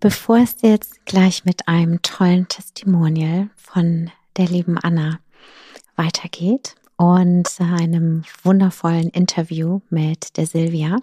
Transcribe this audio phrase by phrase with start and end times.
[0.00, 5.18] Bevor es jetzt gleich mit einem tollen Testimonial von der lieben Anna
[5.96, 10.98] weitergeht und einem wundervollen Interview mit der Silvia,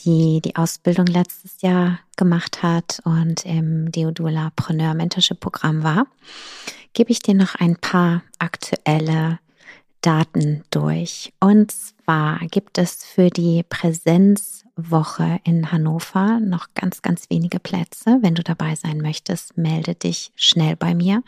[0.00, 6.06] die die Ausbildung letztes Jahr gemacht hat und im Deodula Preneur Mentorship Programm war,
[6.92, 9.38] gebe ich dir noch ein paar aktuelle
[10.02, 11.32] Daten durch.
[11.40, 18.18] Und zwar gibt es für die Präsenz Woche in Hannover noch ganz, ganz wenige Plätze.
[18.22, 21.22] Wenn du dabei sein möchtest, melde dich schnell bei mir.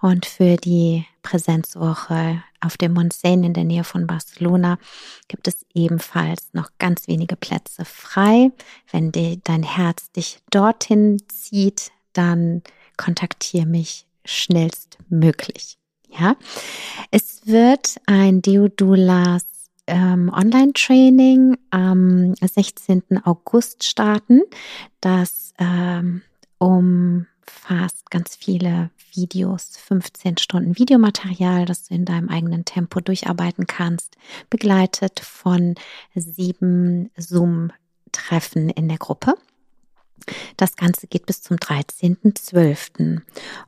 [0.00, 4.78] Und für die Präsenzwoche auf dem Montseny in der Nähe von Barcelona
[5.26, 8.50] gibt es ebenfalls noch ganz wenige Plätze frei.
[8.90, 12.62] Wenn die, dein Herz dich dorthin zieht, dann
[12.96, 15.78] kontaktiere mich schnellstmöglich.
[16.10, 16.36] Ja,
[17.10, 19.44] es wird ein Deodulas
[19.88, 23.24] ähm, Online-Training am 16.
[23.24, 24.42] August starten,
[25.00, 26.22] das ähm,
[26.58, 34.16] umfasst ganz viele Videos, 15 Stunden Videomaterial, das du in deinem eigenen Tempo durcharbeiten kannst,
[34.50, 35.74] begleitet von
[36.14, 39.34] sieben Zoom-Treffen in der Gruppe.
[40.56, 43.22] Das Ganze geht bis zum 13.12.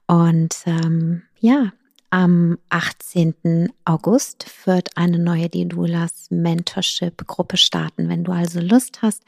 [0.06, 1.72] Und ähm, ja,
[2.10, 3.72] am 18.
[3.84, 8.08] August wird eine neue Didulas Mentorship Gruppe starten.
[8.08, 9.22] Wenn du also Lust hast,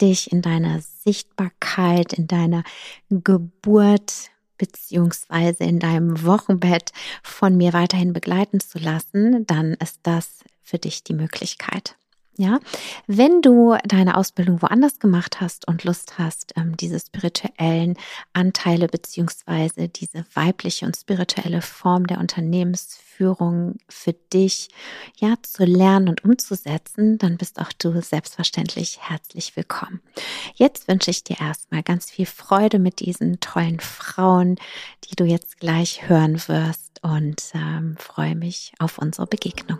[0.00, 2.64] dich in deiner Sichtbarkeit, in deiner
[3.08, 6.92] Geburt beziehungsweise in deinem Wochenbett
[7.22, 11.96] von mir weiterhin begleiten zu lassen, dann ist das für dich die Möglichkeit.
[12.36, 12.58] Ja,
[13.06, 17.96] wenn du deine Ausbildung woanders gemacht hast und Lust hast, ähm, diese spirituellen
[18.32, 24.68] Anteile beziehungsweise diese weibliche und spirituelle Form der Unternehmensführung für dich
[25.16, 30.00] ja zu lernen und umzusetzen, dann bist auch du selbstverständlich herzlich willkommen.
[30.56, 34.56] Jetzt wünsche ich dir erstmal ganz viel Freude mit diesen tollen Frauen,
[35.08, 39.78] die du jetzt gleich hören wirst und ähm, freue mich auf unsere Begegnung.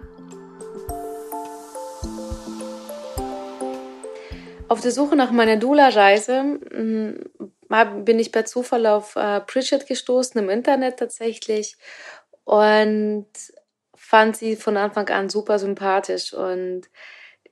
[4.75, 10.37] Auf der Suche nach meiner Dula-Reise mm, bin ich per Zufall auf äh, Bridget gestoßen,
[10.41, 11.77] im Internet tatsächlich,
[12.43, 13.29] und
[13.95, 16.35] fand sie von Anfang an super sympathisch.
[16.35, 16.91] Und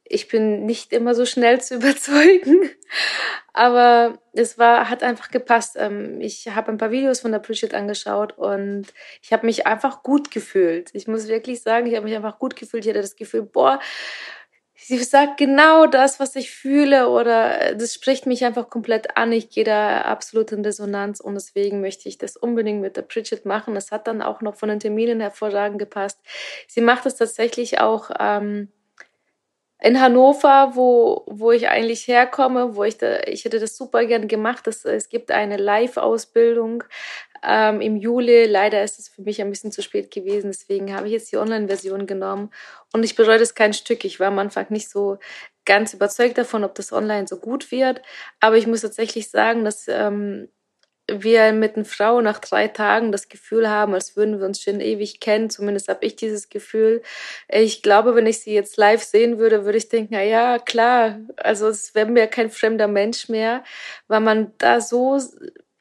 [0.02, 2.68] ich bin nicht immer so schnell zu überzeugen,
[3.52, 5.76] aber es war, hat einfach gepasst.
[5.78, 8.86] Ähm, ich habe ein paar Videos von der Bridget angeschaut und
[9.22, 10.90] ich habe mich einfach gut gefühlt.
[10.92, 12.84] Ich muss wirklich sagen, ich habe mich einfach gut gefühlt.
[12.84, 13.78] Ich hatte das Gefühl, boah,
[14.82, 19.32] sie sagt genau das, was ich fühle oder äh, das spricht mich einfach komplett an.
[19.32, 23.44] Ich gehe da absolut in Resonanz und deswegen möchte ich das unbedingt mit der Bridget
[23.46, 23.76] machen.
[23.76, 26.18] Es hat dann auch noch von den Terminen hervorragend gepasst.
[26.66, 28.68] Sie macht es tatsächlich auch ähm,
[29.82, 34.28] in Hannover, wo, wo ich eigentlich herkomme, wo ich da, ich hätte das super gern
[34.28, 34.66] gemacht.
[34.66, 36.84] Das, es gibt eine Live-Ausbildung
[37.42, 38.44] ähm, im Juli.
[38.46, 41.36] Leider ist es für mich ein bisschen zu spät gewesen, deswegen habe ich jetzt die
[41.36, 42.50] Online-Version genommen
[42.92, 44.04] und ich bereue das kein Stück.
[44.04, 45.18] Ich war am Anfang nicht so
[45.64, 48.02] ganz überzeugt davon, ob das online so gut wird,
[48.38, 50.48] aber ich muss tatsächlich sagen, dass ähm,
[51.18, 54.80] wir mit einer Frau nach drei Tagen das Gefühl haben, als würden wir uns schon
[54.80, 55.50] ewig kennen.
[55.50, 57.02] Zumindest habe ich dieses Gefühl.
[57.48, 61.18] Ich glaube, wenn ich sie jetzt live sehen würde, würde ich denken, na ja, klar,
[61.36, 63.64] also es wäre mir kein fremder Mensch mehr,
[64.08, 65.18] weil man da so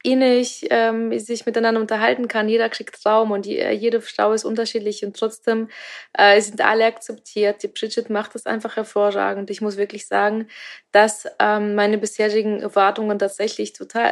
[0.03, 2.49] innig ähm, sich miteinander unterhalten kann.
[2.49, 5.69] Jeder kriegt Raum und die, jede Frau ist unterschiedlich und trotzdem
[6.13, 7.63] äh, sind alle akzeptiert.
[7.63, 9.49] Die Bridget macht das einfach hervorragend.
[9.49, 10.47] Ich muss wirklich sagen,
[10.91, 14.11] dass ähm, meine bisherigen Erwartungen tatsächlich total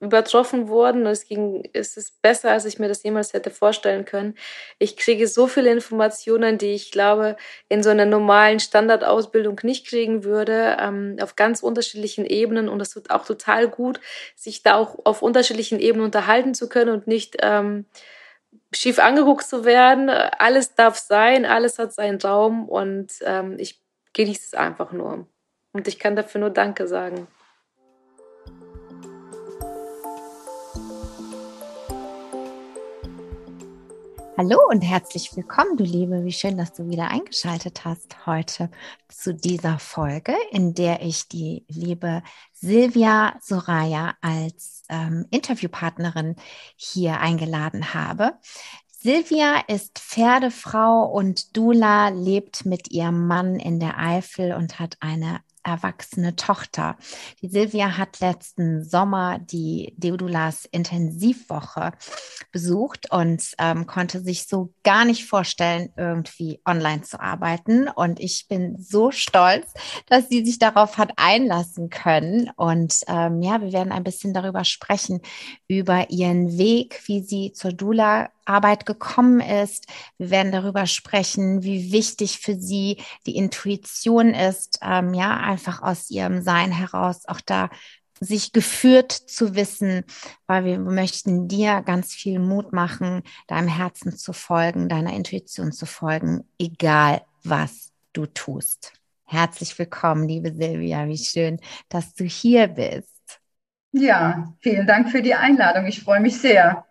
[0.00, 1.06] übertroffen wurden.
[1.06, 4.34] Es ging, es ist besser, als ich mir das jemals hätte vorstellen können.
[4.78, 7.36] Ich kriege so viele Informationen, die ich glaube,
[7.68, 12.68] in so einer normalen Standardausbildung nicht kriegen würde, ähm, auf ganz unterschiedlichen Ebenen.
[12.68, 14.00] Und es tut auch total gut,
[14.34, 17.86] sich da auch auf unterschiedlichen Ebenen unterhalten zu können und nicht, ähm,
[18.72, 20.10] schief angeguckt zu werden.
[20.10, 23.80] Alles darf sein, alles hat seinen Raum und ähm, ich
[24.12, 25.26] genieße es einfach nur.
[25.72, 27.26] Und ich kann dafür nur Danke sagen.
[34.38, 36.26] Hallo und herzlich willkommen, du Liebe.
[36.26, 38.70] Wie schön, dass du wieder eingeschaltet hast heute
[39.08, 42.22] zu dieser Folge, in der ich die liebe
[42.52, 46.36] Silvia Soraya als ähm, Interviewpartnerin
[46.76, 48.34] hier eingeladen habe.
[48.90, 55.40] Silvia ist Pferdefrau und Dula, lebt mit ihrem Mann in der Eifel und hat eine
[55.66, 56.96] erwachsene Tochter.
[57.42, 61.92] Die Silvia hat letzten Sommer die Deodulas Intensivwoche
[62.52, 67.88] besucht und ähm, konnte sich so gar nicht vorstellen, irgendwie online zu arbeiten.
[67.88, 69.74] Und ich bin so stolz,
[70.06, 72.50] dass sie sich darauf hat einlassen können.
[72.56, 75.20] Und ähm, ja, wir werden ein bisschen darüber sprechen,
[75.66, 79.86] über ihren Weg, wie sie zur Dula Arbeit gekommen ist.
[80.18, 86.10] Wir werden darüber sprechen, wie wichtig für sie die Intuition ist, ähm, ja, einfach aus
[86.10, 87.70] ihrem Sein heraus auch da
[88.20, 90.04] sich geführt zu wissen,
[90.46, 95.86] weil wir möchten dir ganz viel Mut machen, deinem Herzen zu folgen, deiner Intuition zu
[95.86, 98.92] folgen, egal was du tust.
[99.24, 101.06] Herzlich willkommen, liebe Silvia.
[101.08, 103.40] Wie schön, dass du hier bist.
[103.92, 105.86] Ja, vielen Dank für die Einladung.
[105.86, 106.84] Ich freue mich sehr.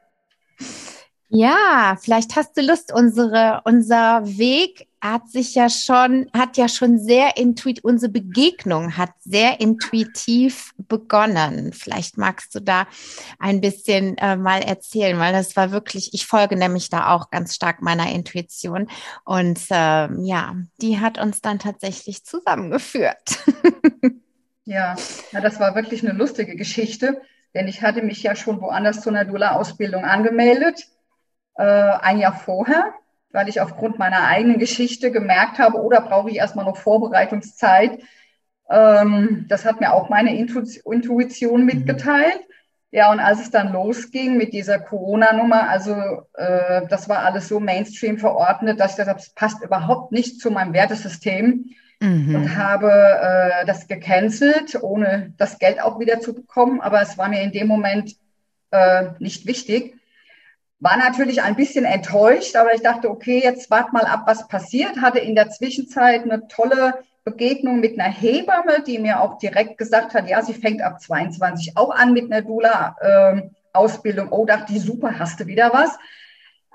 [1.35, 6.97] Ja, vielleicht hast du Lust, unsere, unser Weg hat sich ja schon, hat ja schon
[6.97, 11.73] sehr intuitiv, unsere Begegnung hat sehr intuitiv begonnen.
[11.73, 12.87] Vielleicht magst du da
[13.37, 17.53] ein bisschen äh, mal erzählen, weil das war wirklich, ich folge nämlich da auch ganz
[17.53, 18.87] stark meiner Intuition
[19.25, 23.43] und äh, ja, die hat uns dann tatsächlich zusammengeführt.
[24.63, 24.95] ja,
[25.33, 27.21] ja, das war wirklich eine lustige Geschichte,
[27.53, 30.94] denn ich hatte mich ja schon woanders zu einer Dula-Ausbildung angemeldet
[31.57, 32.93] äh, ein Jahr vorher,
[33.31, 37.99] weil ich aufgrund meiner eigenen Geschichte gemerkt habe, oder oh, brauche ich erstmal noch Vorbereitungszeit.
[38.69, 41.65] Ähm, das hat mir auch meine Intuition mhm.
[41.65, 42.39] mitgeteilt.
[42.91, 45.95] Ja, und als es dann losging mit dieser Corona-Nummer, also
[46.33, 50.39] äh, das war alles so Mainstream verordnet, dass ich gesagt habe, das passt überhaupt nicht
[50.39, 52.35] zu meinem Wertesystem mhm.
[52.35, 56.79] und habe äh, das gecancelt, ohne das Geld auch wieder zu bekommen.
[56.79, 58.15] Aber es war mir in dem Moment
[58.71, 59.95] äh, nicht wichtig.
[60.79, 65.01] War natürlich ein bisschen enttäuscht, aber ich dachte, okay, jetzt wart mal ab, was passiert.
[65.01, 70.13] Hatte in der Zwischenzeit eine tolle Begegnung mit einer Hebamme, die mir auch direkt gesagt
[70.13, 74.29] hat, ja, sie fängt ab 22 auch an mit einer Dula-Ausbildung.
[74.31, 75.97] oh, dachte ich, super, hast du wieder was.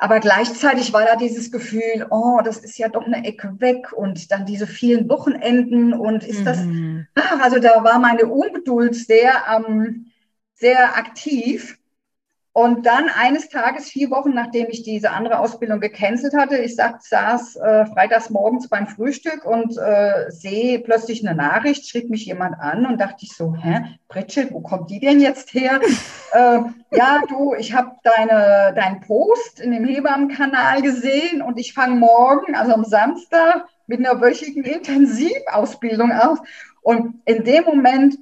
[0.02, 4.32] Aber gleichzeitig war da dieses Gefühl, oh, das ist ja doch eine Ecke weg und
[4.32, 7.06] dann diese vielen Wochenenden und ist das, mhm.
[7.14, 10.06] ach, also da war meine Ungeduld sehr, ähm,
[10.54, 11.78] sehr aktiv.
[12.60, 17.00] Und dann eines Tages, vier Wochen nachdem ich diese andere Ausbildung gecancelt hatte, ich sag,
[17.00, 22.60] saß äh, freitags morgens beim Frühstück und äh, sehe plötzlich eine Nachricht, schrieb mich jemand
[22.60, 25.80] an und dachte ich so, hä, Bridget, wo kommt die denn jetzt her?
[26.32, 26.60] äh,
[26.90, 32.54] ja, du, ich habe deine, deinen Post in dem Hebammenkanal gesehen und ich fange morgen,
[32.54, 36.40] also am Samstag, mit einer wöchigen Intensivausbildung aus.
[36.82, 38.18] Und in dem Moment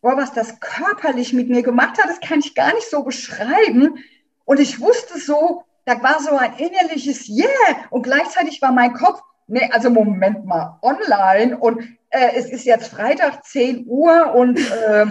[0.00, 3.98] boah, was das körperlich mit mir gemacht hat, das kann ich gar nicht so beschreiben.
[4.44, 7.86] Und ich wusste so, da war so ein innerliches Yeah.
[7.90, 12.88] Und gleichzeitig war mein Kopf, nee, also Moment mal, online und äh, es ist jetzt
[12.88, 15.06] Freitag 10 Uhr und äh,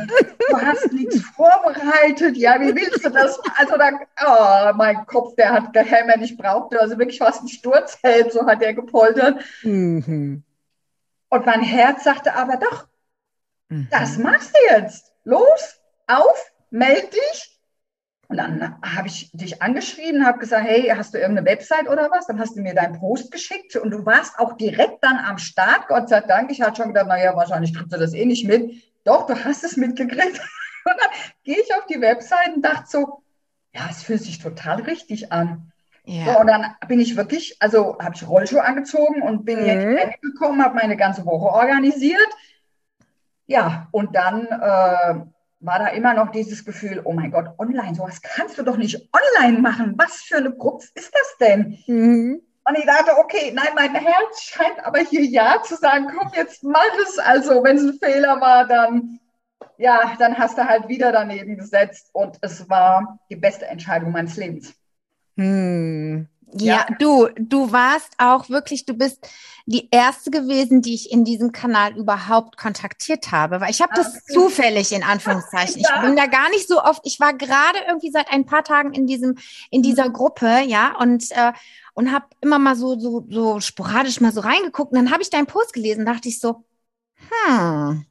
[0.49, 2.37] du hast nichts vorbereitet.
[2.37, 3.39] Ja, wie willst du das?
[3.57, 3.91] Also da,
[4.25, 6.21] oh, mein Kopf, der hat gehämmert.
[6.21, 9.43] Ich brauchte also wirklich fast einen Sturzhelm, so hat er gepoltert.
[9.63, 10.43] Mhm.
[11.29, 12.87] Und mein Herz sagte aber doch,
[13.69, 13.87] Mhm.
[13.91, 15.13] Das machst du jetzt.
[15.23, 17.59] Los, auf, meld dich.
[18.29, 22.27] Und dann habe ich dich angeschrieben, habe gesagt, hey, hast du irgendeine Website oder was?
[22.27, 25.87] Dann hast du mir deinen Post geschickt und du warst auch direkt dann am Start,
[25.87, 26.51] Gott sei Dank.
[26.51, 28.83] Ich hatte schon gedacht, naja, wahrscheinlich kriegst du das eh nicht mit.
[29.05, 30.41] Doch, du hast es mitgekriegt.
[30.85, 31.09] Und dann
[31.43, 33.21] gehe ich auf die Website und dachte so,
[33.73, 35.73] ja, es fühlt sich total richtig an.
[36.05, 36.23] Ja.
[36.31, 39.65] So, und dann bin ich wirklich, also habe ich Rollschuhe angezogen und bin mhm.
[39.65, 42.29] hier gekommen, habe meine ganze Woche organisiert
[43.47, 45.25] ja, und dann äh,
[45.59, 49.09] war da immer noch dieses Gefühl, oh mein Gott, online, sowas kannst du doch nicht
[49.13, 49.95] online machen.
[49.97, 51.77] Was für eine Gruppe ist das denn?
[51.87, 52.41] Mhm.
[52.65, 56.63] Und ich dachte, okay, nein, mein Herz scheint aber hier ja zu sagen, komm, jetzt
[56.63, 57.17] mach es.
[57.17, 59.19] Also, wenn es ein Fehler war, dann,
[59.77, 64.35] ja, dann hast du halt wieder daneben gesetzt und es war die beste Entscheidung meines
[64.35, 64.73] Lebens.
[65.37, 66.27] Hm.
[66.53, 69.27] Ja, ja, du, du warst auch wirklich, du bist
[69.65, 74.15] die erste gewesen, die ich in diesem Kanal überhaupt kontaktiert habe, weil ich habe das
[74.15, 75.81] Ach, zufällig in Anführungszeichen.
[75.81, 75.95] Ja.
[75.95, 77.01] Ich bin da gar nicht so oft.
[77.03, 79.37] Ich war gerade irgendwie seit ein paar Tagen in diesem
[79.69, 80.13] in dieser mhm.
[80.13, 81.51] Gruppe, ja, und äh,
[81.93, 84.93] und habe immer mal so so so sporadisch mal so reingeguckt.
[84.93, 86.63] Und dann habe ich deinen Post gelesen, dachte ich so,
[87.29, 88.05] hm,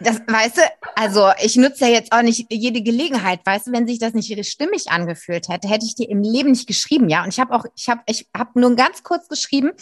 [0.00, 0.62] das, weißt du,
[0.94, 4.46] also ich nutze ja jetzt auch nicht jede Gelegenheit, weißt du, wenn sich das nicht
[4.46, 7.22] stimmig angefühlt hätte, hätte ich dir im Leben nicht geschrieben, ja.
[7.22, 9.72] Und ich habe auch, ich habe, ich habe nur ganz kurz geschrieben,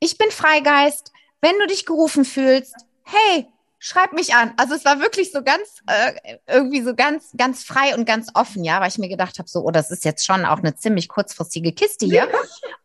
[0.00, 3.46] ich bin Freigeist, wenn du dich gerufen fühlst, hey,
[3.78, 4.52] schreib mich an.
[4.56, 8.64] Also es war wirklich so ganz, äh, irgendwie so ganz, ganz frei und ganz offen,
[8.64, 11.08] ja, weil ich mir gedacht habe, so, oh, das ist jetzt schon auch eine ziemlich
[11.08, 12.28] kurzfristige Kiste hier.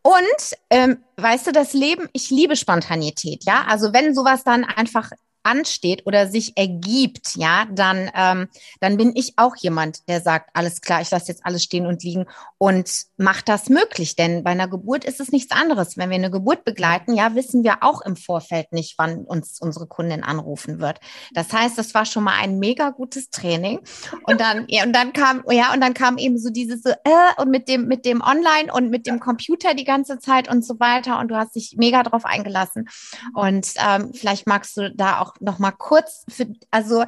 [0.02, 3.64] Und ähm, weißt du, das Leben, ich liebe Spontanität, ja.
[3.68, 5.10] Also wenn sowas dann einfach
[5.42, 8.48] ansteht oder sich ergibt, ja, dann, ähm,
[8.80, 12.02] dann bin ich auch jemand, der sagt, alles klar, ich lasse jetzt alles stehen und
[12.02, 12.26] liegen
[12.58, 14.16] und macht das möglich.
[14.16, 15.96] Denn bei einer Geburt ist es nichts anderes.
[15.96, 19.86] Wenn wir eine Geburt begleiten, ja, wissen wir auch im Vorfeld nicht, wann uns unsere
[19.86, 21.00] Kundin anrufen wird.
[21.32, 23.80] Das heißt, das war schon mal ein mega gutes Training.
[24.24, 26.96] Und dann, ja, und dann kam, ja, und dann kam eben so dieses, äh,
[27.38, 30.78] und mit dem, mit dem Online und mit dem Computer die ganze Zeit und so
[30.80, 31.18] weiter.
[31.18, 32.88] Und du hast dich mega drauf eingelassen.
[33.34, 37.04] Und ähm, vielleicht magst du da auch noch mal kurz für, also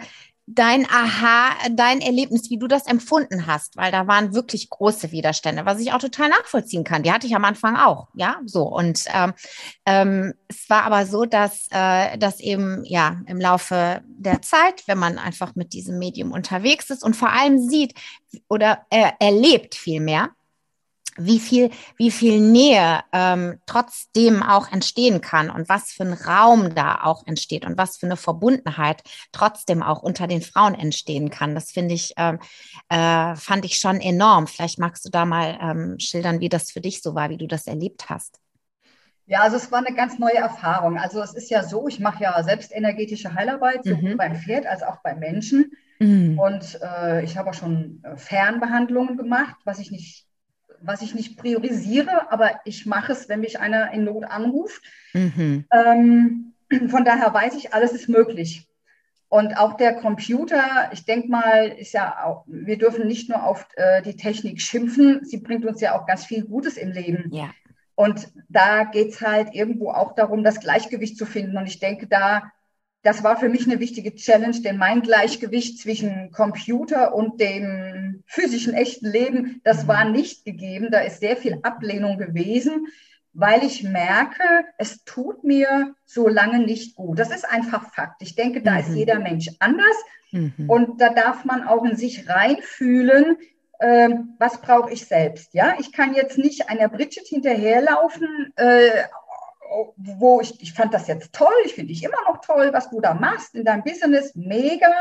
[0.46, 5.64] dein Aha, dein Erlebnis, wie du das empfunden hast, weil da waren wirklich große Widerstände,
[5.64, 7.02] was ich auch total nachvollziehen kann.
[7.02, 8.64] Die hatte ich am Anfang auch, ja, so.
[8.64, 9.32] Und ähm,
[9.86, 14.98] ähm, es war aber so, dass, äh, dass eben ja im Laufe der Zeit, wenn
[14.98, 17.94] man einfach mit diesem Medium unterwegs ist und vor allem sieht
[18.48, 20.30] oder äh, erlebt viel mehr,
[21.16, 26.74] wie viel, wie viel Nähe ähm, trotzdem auch entstehen kann und was für ein Raum
[26.74, 29.02] da auch entsteht und was für eine Verbundenheit
[29.32, 31.54] trotzdem auch unter den Frauen entstehen kann.
[31.54, 32.38] Das finde ich, ähm,
[32.88, 34.46] äh, fand ich schon enorm.
[34.46, 37.46] Vielleicht magst du da mal ähm, schildern, wie das für dich so war, wie du
[37.46, 38.40] das erlebt hast.
[39.26, 40.98] Ja, also es war eine ganz neue Erfahrung.
[40.98, 44.16] Also es ist ja so, ich mache ja selbst energetische Heilarbeit, sowohl mhm.
[44.18, 45.72] beim Pferd als auch beim Menschen.
[45.98, 46.38] Mhm.
[46.38, 50.26] Und äh, ich habe auch schon äh, Fernbehandlungen gemacht, was ich nicht
[50.84, 54.82] was ich nicht priorisiere, aber ich mache es, wenn mich einer in Not anruft.
[55.12, 55.64] Mhm.
[55.72, 56.52] Ähm,
[56.88, 58.68] von daher weiß ich, alles ist möglich.
[59.28, 63.66] Und auch der Computer, ich denke mal, ist ja auch, wir dürfen nicht nur auf
[63.74, 67.30] äh, die Technik schimpfen, sie bringt uns ja auch ganz viel Gutes im Leben.
[67.32, 67.50] Ja.
[67.96, 71.56] Und da geht es halt irgendwo auch darum, das Gleichgewicht zu finden.
[71.56, 72.52] Und ich denke, da
[73.04, 78.72] das war für mich eine wichtige Challenge, denn mein Gleichgewicht zwischen Computer und dem physischen
[78.72, 80.12] echten Leben, das war mhm.
[80.12, 80.88] nicht gegeben.
[80.90, 82.86] Da ist sehr viel Ablehnung gewesen,
[83.34, 84.42] weil ich merke,
[84.78, 87.18] es tut mir so lange nicht gut.
[87.18, 88.22] Das ist einfach Fakt.
[88.22, 88.80] Ich denke, da mhm.
[88.80, 89.96] ist jeder Mensch anders
[90.32, 90.54] mhm.
[90.66, 93.36] und da darf man auch in sich reinfühlen,
[93.80, 95.52] ähm, was brauche ich selbst?
[95.52, 98.88] Ja, ich kann jetzt nicht einer Bridget hinterherlaufen, äh,
[99.96, 103.00] wo ich, ich fand das jetzt toll, ich finde dich immer noch toll, was du
[103.00, 104.92] da machst in deinem Business, mega.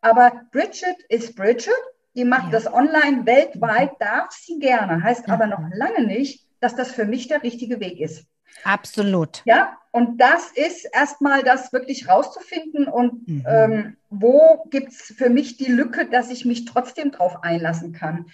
[0.00, 1.72] Aber Bridget ist Bridget,
[2.14, 2.50] die macht ja.
[2.50, 5.34] das online weltweit, darf sie gerne, heißt mhm.
[5.34, 8.26] aber noch lange nicht, dass das für mich der richtige Weg ist.
[8.64, 9.42] Absolut.
[9.44, 13.44] Ja, und das ist erstmal das wirklich rauszufinden und mhm.
[13.46, 18.26] ähm, wo gibt es für mich die Lücke, dass ich mich trotzdem drauf einlassen kann.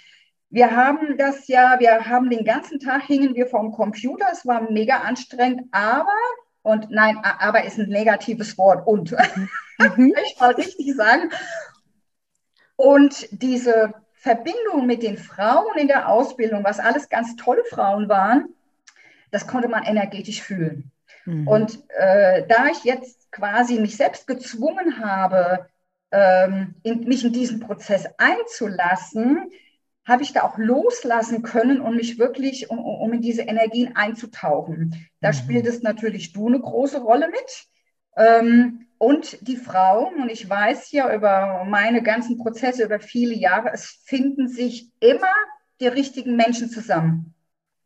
[0.53, 4.27] Wir haben das ja, wir haben den ganzen Tag hingen wir vom Computer.
[4.31, 6.07] Es war mega anstrengend, aber,
[6.61, 9.13] und nein, aber ist ein negatives Wort und,
[9.79, 10.15] mhm.
[10.27, 11.31] ich mal richtig sagen.
[12.77, 18.51] Und diese Verbindung mit den Frauen in der Ausbildung, was alles ganz tolle Frauen waren,
[19.31, 20.91] das konnte man energetisch fühlen.
[21.25, 21.49] Mhm.
[21.49, 25.67] Und äh, da ich jetzt quasi mich selbst gezwungen habe,
[26.11, 29.51] ähm, in, mich in diesen Prozess einzulassen,
[30.05, 35.09] habe ich da auch loslassen können und mich wirklich, um, um in diese Energien einzutauchen.
[35.21, 35.35] Da mhm.
[35.35, 37.67] spielt es natürlich du eine große Rolle mit.
[38.17, 43.71] Ähm, und die Frauen, und ich weiß ja über meine ganzen Prozesse über viele Jahre,
[43.73, 45.33] es finden sich immer
[45.81, 47.35] die richtigen Menschen zusammen.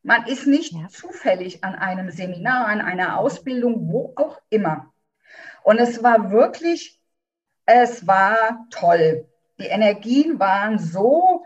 [0.03, 0.89] Man ist nicht ja.
[0.89, 4.93] zufällig an einem Seminar, an einer Ausbildung, wo auch immer.
[5.65, 7.01] Und es war wirklich,
[7.65, 9.27] es war toll.
[9.59, 11.45] Die Energien waren so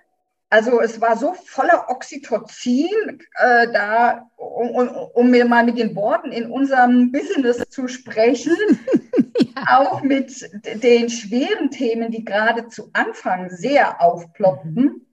[0.51, 5.95] also es war so voller Oxytocin, äh, da, um, um, um, mir mal mit den
[5.95, 8.57] Worten in unserem Business zu sprechen,
[9.39, 9.79] ja.
[9.79, 10.51] auch mit
[10.83, 14.75] den schweren Themen, die gerade zu Anfang sehr aufploppten.
[14.75, 15.07] Mhm.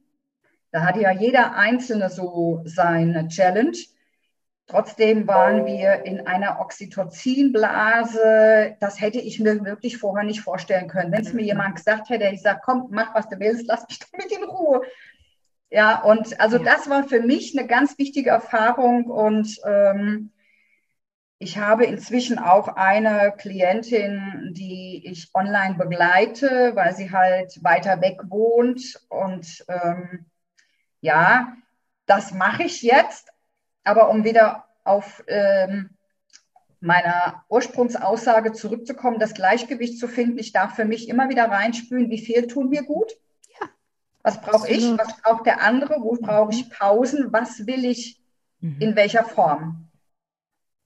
[0.72, 3.77] Da hatte ja jeder Einzelne so seine Challenge.
[4.65, 8.75] Trotzdem waren wir in einer Oxytocinblase.
[8.82, 11.13] Das hätte ich mir wirklich vorher nicht vorstellen können.
[11.13, 11.48] Wenn es mir mhm.
[11.48, 14.82] jemand gesagt hätte, ich sage, komm, mach, was du willst, lass mich damit in Ruhe
[15.69, 16.63] Ja, und also ja.
[16.63, 20.31] das war für mich eine ganz wichtige Erfahrung und ähm,
[21.39, 28.19] ich habe inzwischen auch eine Klientin, die ich online begleite, weil sie halt weiter weg
[28.27, 29.00] wohnt.
[29.09, 30.25] Und ähm,
[31.00, 31.55] ja,
[32.07, 33.29] das mache ich jetzt.
[33.83, 35.91] Aber um wieder auf ähm,
[36.79, 42.19] meiner Ursprungsaussage zurückzukommen, das Gleichgewicht zu finden, ich darf für mich immer wieder reinspülen, wie
[42.19, 43.15] viel tun mir gut.
[44.27, 44.84] Was brauche ich?
[44.98, 46.01] Was braucht der andere?
[46.01, 47.31] Wo brauche ich Pausen?
[47.31, 48.22] Was will ich
[48.60, 48.75] mhm.
[48.81, 49.88] in welcher Form?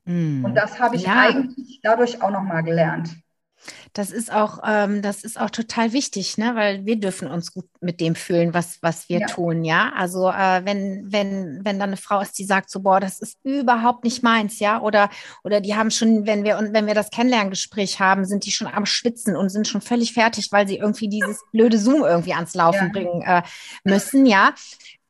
[0.05, 0.45] Mhm.
[0.45, 1.21] Und das habe ich ja.
[1.21, 3.09] eigentlich dadurch auch nochmal gelernt.
[3.93, 6.55] Das ist auch, ähm, das ist auch total wichtig, ne?
[6.55, 9.27] weil wir dürfen uns gut mit dem fühlen, was, was wir ja.
[9.27, 9.91] tun, ja.
[9.95, 13.37] Also äh, wenn, wenn, wenn dann eine Frau ist, die sagt so, boah, das ist
[13.43, 15.09] überhaupt nicht meins, ja, oder,
[15.43, 18.67] oder die haben schon, wenn wir, und wenn wir das Kennenlerngespräch haben, sind die schon
[18.67, 22.55] am Schwitzen und sind schon völlig fertig, weil sie irgendwie dieses blöde Zoom irgendwie ans
[22.55, 22.91] Laufen ja.
[22.91, 23.43] bringen äh,
[23.83, 24.53] müssen, ja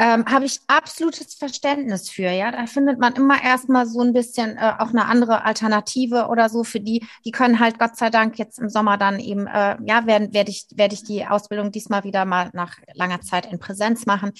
[0.01, 2.31] ähm, habe ich absolutes Verständnis für.
[2.31, 6.49] Ja, da findet man immer erstmal so ein bisschen äh, auch eine andere Alternative oder
[6.49, 7.05] so für die.
[7.23, 10.49] Die können halt Gott sei Dank jetzt im Sommer dann eben, äh, ja, werden werde
[10.49, 14.31] ich werde ich die Ausbildung diesmal wieder mal nach langer Zeit in Präsenz machen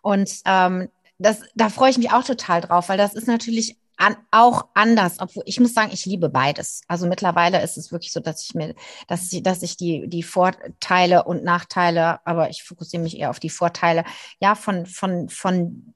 [0.00, 4.16] und ähm, das, da freue ich mich auch total drauf, weil das ist natürlich an,
[4.30, 6.80] auch anders, obwohl ich muss sagen, ich liebe beides.
[6.88, 8.74] Also mittlerweile ist es wirklich so, dass ich mir,
[9.08, 13.40] dass ich, dass ich die, die Vorteile und Nachteile, aber ich fokussiere mich eher auf
[13.40, 14.04] die Vorteile,
[14.40, 15.92] ja, von, von, von,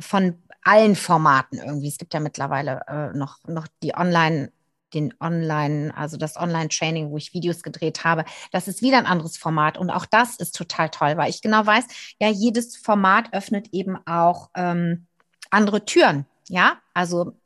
[0.00, 1.88] von allen Formaten irgendwie.
[1.88, 4.52] Es gibt ja mittlerweile äh, noch, noch die Online-
[4.94, 8.26] den Online, also das Online-Training, wo ich Videos gedreht habe.
[8.50, 11.64] Das ist wieder ein anderes Format und auch das ist total toll, weil ich genau
[11.64, 11.86] weiß,
[12.20, 15.06] ja, jedes Format öffnet eben auch ähm,
[15.50, 16.26] andere Türen.
[16.48, 17.36] Ja, also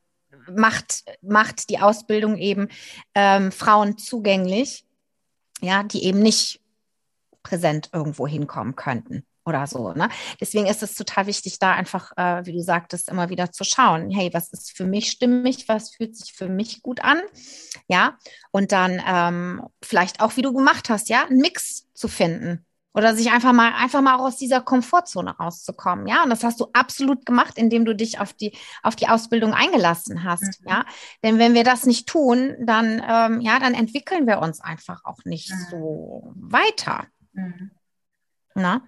[0.48, 2.68] macht, macht die Ausbildung eben
[3.14, 4.84] ähm, Frauen zugänglich,
[5.60, 6.60] ja, die eben nicht
[7.42, 9.92] präsent irgendwo hinkommen könnten oder so.
[9.92, 10.08] Ne?
[10.40, 14.10] Deswegen ist es total wichtig, da einfach, äh, wie du sagtest, immer wieder zu schauen,
[14.10, 17.22] hey, was ist für mich stimmig, was fühlt sich für mich gut an,
[17.88, 18.18] ja,
[18.50, 22.66] und dann ähm, vielleicht auch, wie du gemacht hast, ja, einen Mix zu finden.
[22.96, 26.06] Oder sich einfach mal, einfach mal auch aus dieser Komfortzone rauszukommen.
[26.06, 29.52] Ja, und das hast du absolut gemacht, indem du dich auf die, auf die Ausbildung
[29.52, 30.62] eingelassen hast.
[30.62, 30.68] Mhm.
[30.68, 30.84] Ja,
[31.22, 35.24] denn wenn wir das nicht tun, dann, ähm, ja, dann entwickeln wir uns einfach auch
[35.26, 35.66] nicht mhm.
[35.70, 37.04] so weiter.
[37.34, 37.70] Mhm.
[38.56, 38.82] Na?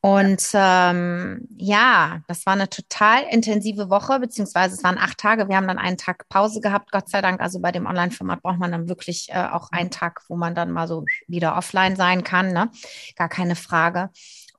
[0.00, 5.48] Und ähm, ja, das war eine total intensive Woche, beziehungsweise es waren acht Tage.
[5.48, 7.40] Wir haben dann einen Tag Pause gehabt, Gott sei Dank.
[7.40, 10.70] Also bei dem Online-Format braucht man dann wirklich äh, auch einen Tag, wo man dann
[10.70, 12.52] mal so wieder offline sein kann.
[12.52, 12.70] Ne?
[13.16, 14.10] Gar keine Frage.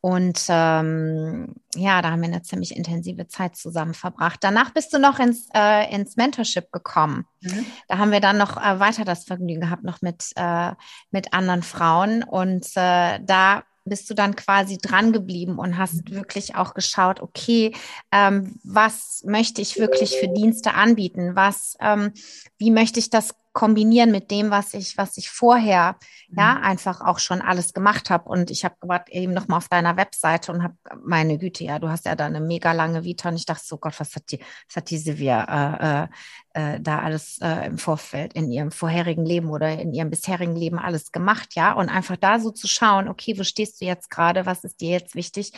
[0.02, 4.40] Und ähm, ja, da haben wir eine ziemlich intensive Zeit zusammen verbracht.
[4.42, 7.26] Danach bist du noch ins, äh, ins Mentorship gekommen.
[7.42, 7.66] Mhm.
[7.88, 10.74] Da haben wir dann noch äh, weiter das Vergnügen gehabt, noch mit, äh,
[11.12, 12.24] mit anderen Frauen.
[12.24, 16.16] Und äh, da bist du dann quasi dran geblieben und hast mhm.
[16.16, 17.74] wirklich auch geschaut, okay,
[18.12, 21.36] ähm, was möchte ich wirklich für Dienste anbieten?
[21.36, 22.14] Was, ähm,
[22.58, 25.96] wie möchte ich das kombinieren mit dem, was ich, was ich vorher
[26.30, 26.64] ja mhm.
[26.64, 28.30] einfach auch schon alles gemacht habe.
[28.30, 31.80] Und ich habe gerade eben noch mal auf deiner Webseite und habe meine Güte, ja,
[31.80, 34.32] du hast ja da eine mega lange Vita und ich dachte so, Gott, was hat
[34.32, 36.08] die, was hat die Silvia äh,
[36.54, 40.78] äh, da alles äh, im Vorfeld in ihrem vorherigen Leben oder in ihrem bisherigen Leben
[40.78, 41.74] alles gemacht, ja?
[41.74, 44.46] Und einfach da so zu schauen, okay, wo stehst du jetzt gerade?
[44.46, 45.52] Was ist dir jetzt wichtig?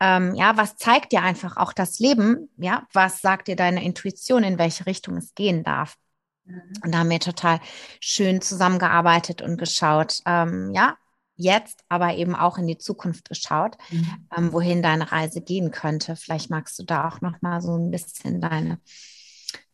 [0.00, 2.50] Ähm, ja, was zeigt dir einfach auch das Leben?
[2.56, 5.94] Ja, was sagt dir deine Intuition, in welche Richtung es gehen darf?
[6.46, 7.60] Und da haben wir total
[8.00, 10.96] schön zusammengearbeitet und geschaut, ähm, ja,
[11.36, 14.28] jetzt, aber eben auch in die Zukunft geschaut, mhm.
[14.36, 16.16] ähm, wohin deine Reise gehen könnte.
[16.16, 18.78] Vielleicht magst du da auch noch mal so ein bisschen deine,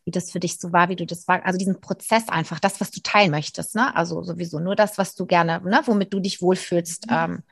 [0.05, 2.81] wie das für dich so war, wie du das war, also diesen Prozess einfach, das,
[2.81, 3.95] was du teilen möchtest, ne?
[3.95, 7.15] Also sowieso nur das, was du gerne, ne, womit du dich wohlfühlst, mhm.
[7.15, 7.43] ähm,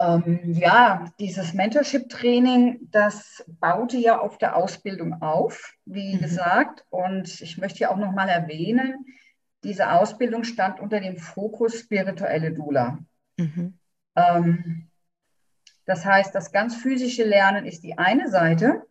[0.00, 6.20] ähm, ja, dieses Mentorship-Training, das baute ja auf der Ausbildung auf, wie mhm.
[6.20, 6.84] gesagt.
[6.90, 9.06] Und ich möchte ja auch nochmal erwähnen,
[9.64, 12.98] diese Ausbildung stand unter dem Fokus spirituelle Dula.
[13.36, 13.78] Mhm.
[14.14, 14.88] Ähm,
[15.84, 18.82] das heißt, das ganz physische Lernen ist die eine Seite.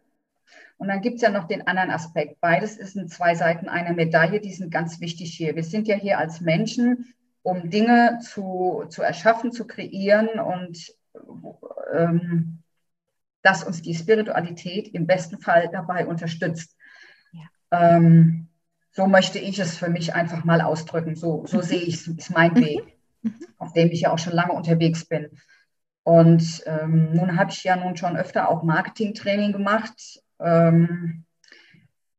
[0.77, 2.39] Und dann gibt es ja noch den anderen Aspekt.
[2.41, 5.55] Beides sind zwei Seiten einer Medaille, die sind ganz wichtig hier.
[5.55, 10.93] Wir sind ja hier als Menschen um Dinge zu, zu erschaffen, zu kreieren und
[11.93, 12.59] ähm,
[13.41, 16.75] dass uns die Spiritualität im besten Fall dabei unterstützt.
[17.31, 17.97] Ja.
[17.97, 18.47] Ähm,
[18.91, 21.15] so möchte ich es für mich einfach mal ausdrücken.
[21.15, 23.35] So, so sehe ich es, ist mein Weg, mhm.
[23.57, 25.29] auf dem ich ja auch schon lange unterwegs bin.
[26.03, 31.25] Und ähm, nun habe ich ja nun schon öfter auch Marketingtraining gemacht, ähm,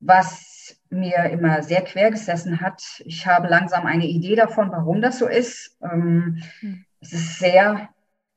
[0.00, 0.57] was
[0.90, 2.82] mir immer sehr quer gesessen hat.
[3.04, 5.76] Ich habe langsam eine Idee davon, warum das so ist.
[5.82, 6.84] Ähm, mhm.
[7.00, 7.88] Es ist sehr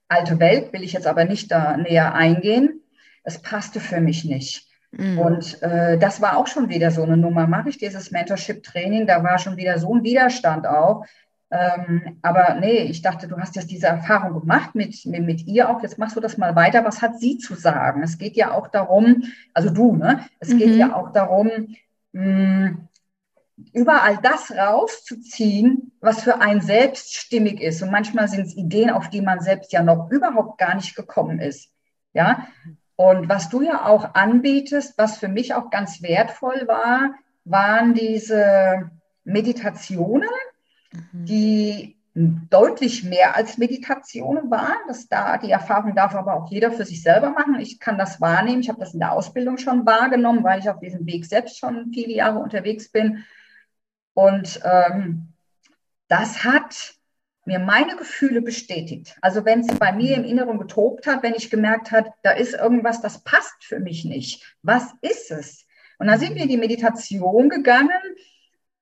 [0.08, 2.82] alte Welt, will ich jetzt aber nicht da näher eingehen.
[3.24, 4.68] Es passte für mich nicht.
[4.92, 5.20] Mhm.
[5.20, 7.48] Und äh, das war auch schon wieder so eine Nummer.
[7.48, 11.06] Mache ich dieses Mentorship-Training, da war schon wieder so ein Widerstand auch.
[11.50, 15.70] Ähm, aber nee, ich dachte, du hast jetzt diese Erfahrung gemacht mit, mit, mit, ihr
[15.70, 15.82] auch.
[15.84, 16.86] Jetzt machst du das mal weiter.
[16.86, 18.04] Was hat sie zu sagen?
[18.04, 20.22] Es geht ja auch darum, also du, ne?
[20.40, 20.58] Es mhm.
[20.58, 21.50] geht ja auch darum,
[22.14, 22.78] mh,
[23.74, 27.82] überall das rauszuziehen, was für einen selbst stimmig ist.
[27.82, 31.40] Und manchmal sind es Ideen, auf die man selbst ja noch überhaupt gar nicht gekommen
[31.40, 31.70] ist.
[32.14, 32.48] Ja.
[32.96, 38.92] Und was du ja auch anbietest, was für mich auch ganz wertvoll war, waren diese
[39.24, 40.30] Meditationen,
[40.92, 41.26] mhm.
[41.26, 44.88] die deutlich mehr als Meditationen waren.
[44.88, 47.60] Das da, die Erfahrung darf aber auch jeder für sich selber machen.
[47.60, 48.62] Ich kann das wahrnehmen.
[48.62, 51.92] Ich habe das in der Ausbildung schon wahrgenommen, weil ich auf diesem Weg selbst schon
[51.94, 53.24] viele Jahre unterwegs bin.
[54.14, 55.34] Und ähm,
[56.10, 56.96] das hat
[57.46, 59.18] mir meine Gefühle bestätigt.
[59.22, 62.54] Also wenn es bei mir im Inneren getobt hat, wenn ich gemerkt hat, da ist
[62.54, 64.58] irgendwas, das passt für mich nicht.
[64.62, 65.66] Was ist es?
[65.98, 67.90] Und dann sind wir in die Meditation gegangen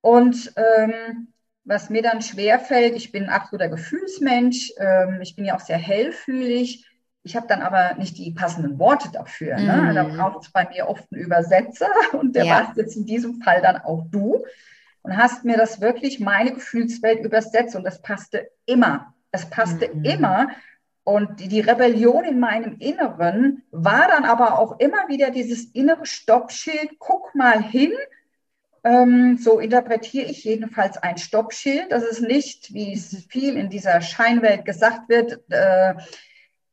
[0.01, 1.33] und ähm,
[1.69, 5.59] was mir dann schwer fällt, ich bin ein absoluter Gefühlsmensch, ähm, ich bin ja auch
[5.59, 6.87] sehr hellfühlig.
[7.21, 9.57] Ich habe dann aber nicht die passenden Worte dafür.
[9.57, 9.91] Ne?
[9.91, 9.95] Mm.
[9.95, 12.53] Da braucht es bei mir oft einen Übersetzer und der ja.
[12.53, 14.45] warst jetzt in diesem Fall dann auch du
[15.03, 19.13] und hast mir das wirklich meine Gefühlswelt übersetzt und das passte immer.
[19.31, 20.05] Es passte mhm.
[20.05, 20.47] immer.
[21.03, 26.97] Und die Rebellion in meinem Inneren war dann aber auch immer wieder dieses innere Stoppschild,
[26.97, 27.91] guck mal hin.
[28.83, 31.91] Ähm, so interpretiere ich jedenfalls ein Stoppschild.
[31.91, 35.95] Das ist nicht, wie es viel in dieser Scheinwelt gesagt wird, äh,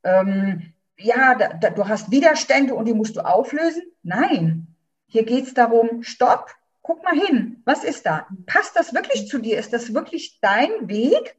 [0.05, 3.83] ähm, ja, da, da, du hast Widerstände und die musst du auflösen.
[4.03, 4.69] Nein,
[5.07, 8.27] hier geht es darum, stopp, guck mal hin, was ist da?
[8.47, 9.59] Passt das wirklich zu dir?
[9.59, 11.37] Ist das wirklich dein Weg?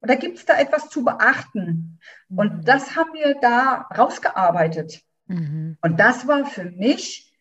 [0.00, 1.98] Oder gibt es da etwas zu beachten?
[2.28, 2.64] Und mhm.
[2.64, 5.02] das haben wir da rausgearbeitet.
[5.26, 5.78] Mhm.
[5.80, 7.32] Und das war für mich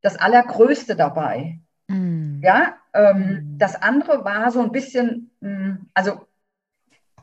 [0.00, 1.60] das Allergrößte dabei.
[1.88, 2.40] Mhm.
[2.42, 3.58] Ja, ähm, mhm.
[3.58, 6.26] das andere war so ein bisschen, hm, also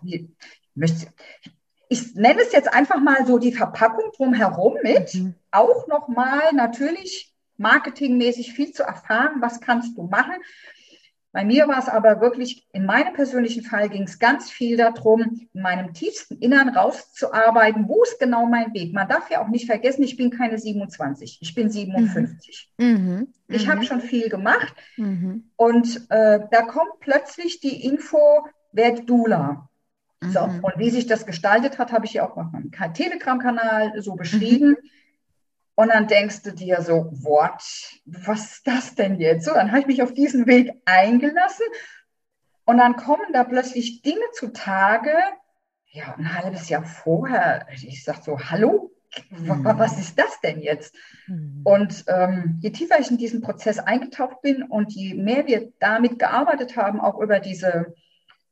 [0.04, 0.26] ich,
[0.76, 1.08] möchte,
[1.90, 5.36] ich nenne es jetzt einfach mal so die Verpackung drumherum mit, mhm.
[5.52, 10.36] auch nochmal natürlich marketingmäßig viel zu erfahren, was kannst du machen.
[11.34, 15.48] Bei mir war es aber wirklich, in meinem persönlichen Fall ging es ganz viel darum,
[15.52, 18.94] in meinem tiefsten Innern rauszuarbeiten, wo ist genau mein Weg.
[18.94, 22.72] Man darf ja auch nicht vergessen, ich bin keine 27, ich bin 57.
[22.78, 22.88] Mhm.
[22.88, 23.28] Mhm.
[23.48, 23.84] Ich habe mhm.
[23.84, 25.50] schon viel gemacht mhm.
[25.56, 29.70] und äh, da kommt plötzlich die Info, werd Dula.
[30.22, 30.64] So, mhm.
[30.64, 34.78] und wie sich das gestaltet hat, habe ich ja auch auf meinem Telegram-Kanal so beschrieben.
[35.76, 37.62] Und dann denkst du dir so, what,
[38.06, 39.46] was ist das denn jetzt?
[39.46, 41.66] So, dann habe ich mich auf diesen Weg eingelassen
[42.66, 45.14] und dann kommen da plötzlich Dinge zutage,
[45.92, 48.92] ja, ein halbes Jahr vorher, ich sage so, hallo,
[49.30, 49.64] mhm.
[49.64, 50.96] was ist das denn jetzt?
[51.28, 51.62] Mhm.
[51.64, 56.20] Und ähm, je tiefer ich in diesen Prozess eingetaucht bin und je mehr wir damit
[56.20, 57.96] gearbeitet haben, auch über diese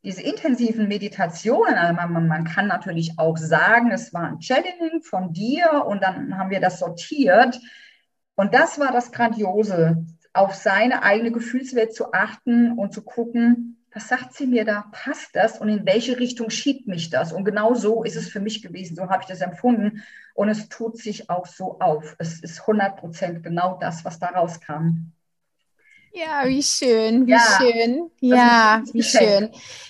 [0.04, 5.32] diese intensiven Meditationen, also man, man, kann natürlich auch sagen, es war ein Channeling von
[5.32, 7.60] dir und dann haben wir das sortiert.
[8.36, 14.08] Und das war das Grandiose, auf seine eigene Gefühlswelt zu achten und zu gucken, was
[14.08, 17.34] sagt sie mir da, passt das und in welche Richtung schiebt mich das?
[17.34, 20.02] Und genau so ist es für mich gewesen, so habe ich das empfunden
[20.34, 22.16] und es tut sich auch so auf.
[22.18, 25.12] Es ist 100 Prozent genau das, was da rauskam.
[26.14, 28.12] Ja, wie schön, wie ja, schön.
[28.20, 29.50] Ja, wie schön.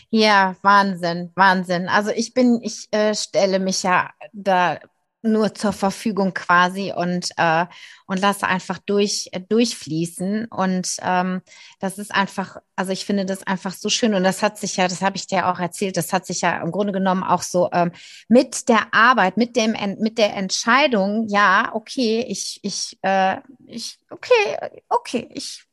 [0.09, 1.87] Ja, Wahnsinn, Wahnsinn.
[1.87, 4.77] Also ich bin, ich äh, stelle mich ja da
[5.23, 7.65] nur zur Verfügung quasi und äh,
[8.07, 11.41] und lasse einfach durch äh, durchfließen und ähm,
[11.79, 14.87] das ist einfach also ich finde das einfach so schön und das hat sich ja
[14.87, 17.69] das habe ich dir auch erzählt das hat sich ja im Grunde genommen auch so
[17.71, 17.91] ähm,
[18.29, 24.57] mit der Arbeit mit dem mit der Entscheidung ja okay ich ich äh, ich okay
[24.89, 25.65] okay ich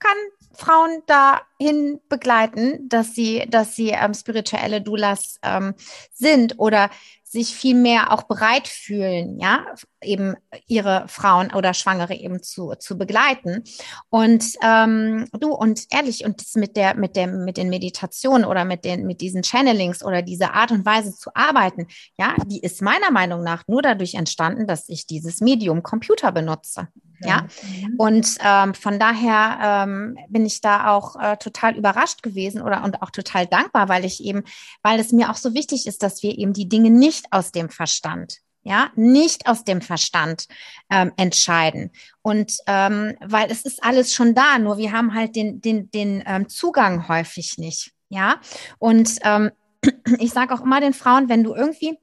[0.00, 0.16] kann
[0.52, 5.74] Frauen dahin begleiten, dass sie, dass sie ähm, spirituelle Doulas ähm,
[6.12, 6.90] sind oder
[7.22, 9.64] sich viel mehr auch bereit fühlen, ja,
[10.02, 10.34] eben
[10.66, 13.62] ihre Frauen oder Schwangere eben zu, zu begleiten.
[14.08, 18.64] Und ähm, du, und ehrlich, und das mit der, mit der, mit den Meditationen oder
[18.64, 21.86] mit den, mit diesen Channelings oder diese Art und Weise zu arbeiten,
[22.18, 26.88] ja, die ist meiner Meinung nach nur dadurch entstanden, dass ich dieses Medium Computer benutze.
[27.22, 27.94] Ja, mhm.
[27.98, 33.02] und ähm, von daher ähm, bin ich da auch äh, total überrascht gewesen oder und
[33.02, 34.44] auch total dankbar, weil ich eben,
[34.82, 37.68] weil es mir auch so wichtig ist, dass wir eben die Dinge nicht aus dem
[37.68, 40.46] Verstand, ja, nicht aus dem Verstand
[40.90, 41.90] ähm, entscheiden.
[42.22, 46.22] Und ähm, weil es ist alles schon da, nur wir haben halt den, den, den
[46.26, 48.40] ähm, Zugang häufig nicht, ja.
[48.78, 49.50] Und ähm,
[50.18, 51.98] ich sage auch immer den Frauen, wenn du irgendwie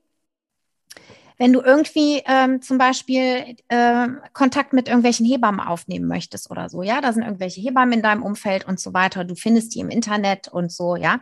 [1.37, 6.81] wenn du irgendwie ähm, zum Beispiel äh, Kontakt mit irgendwelchen Hebammen aufnehmen möchtest oder so,
[6.81, 9.89] ja, da sind irgendwelche Hebammen in deinem Umfeld und so weiter, du findest die im
[9.89, 11.19] Internet und so, ja.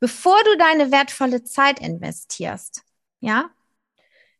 [0.00, 2.82] Bevor du deine wertvolle Zeit investierst,
[3.20, 3.50] ja,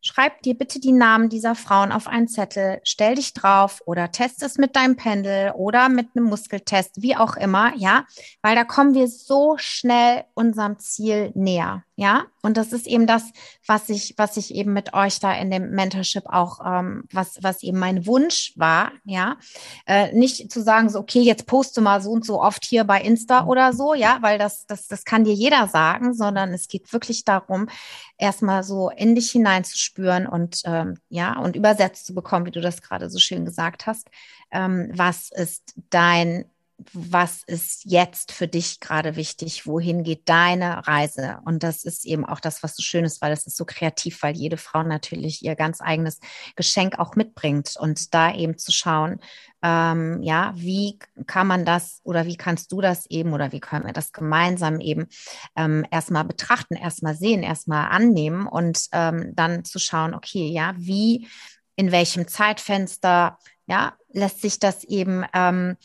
[0.00, 4.44] Schreib dir bitte die Namen dieser Frauen auf einen Zettel, stell dich drauf oder test
[4.44, 8.06] es mit deinem Pendel oder mit einem Muskeltest, wie auch immer, ja,
[8.40, 12.26] weil da kommen wir so schnell unserem Ziel näher, ja.
[12.42, 13.24] Und das ist eben das,
[13.66, 17.64] was ich, was ich eben mit euch da in dem Mentorship auch, ähm, was, was
[17.64, 19.36] eben mein Wunsch war, ja.
[19.84, 23.00] Äh, nicht zu sagen, so, okay, jetzt poste mal so und so oft hier bei
[23.02, 26.92] Insta oder so, ja, weil das, das, das kann dir jeder sagen, sondern es geht
[26.92, 27.68] wirklich darum,
[28.16, 32.80] erstmal so in dich hineinzuspüren und ähm, ja, und übersetzt zu bekommen, wie du das
[32.80, 34.08] gerade so schön gesagt hast.
[34.52, 36.44] Ähm, was ist dein
[36.92, 39.66] was ist jetzt für dich gerade wichtig?
[39.66, 41.40] Wohin geht deine Reise?
[41.44, 44.22] Und das ist eben auch das, was so schön ist, weil es ist so kreativ,
[44.22, 46.20] weil jede Frau natürlich ihr ganz eigenes
[46.54, 49.18] Geschenk auch mitbringt und da eben zu schauen,
[49.60, 53.86] ähm, ja, wie kann man das oder wie kannst du das eben oder wie können
[53.86, 55.08] wir das gemeinsam eben
[55.56, 61.26] ähm, erstmal betrachten, erstmal sehen, erstmal annehmen und ähm, dann zu schauen, okay, ja, wie,
[61.74, 65.76] in welchem Zeitfenster, ja, lässt sich das eben ähm,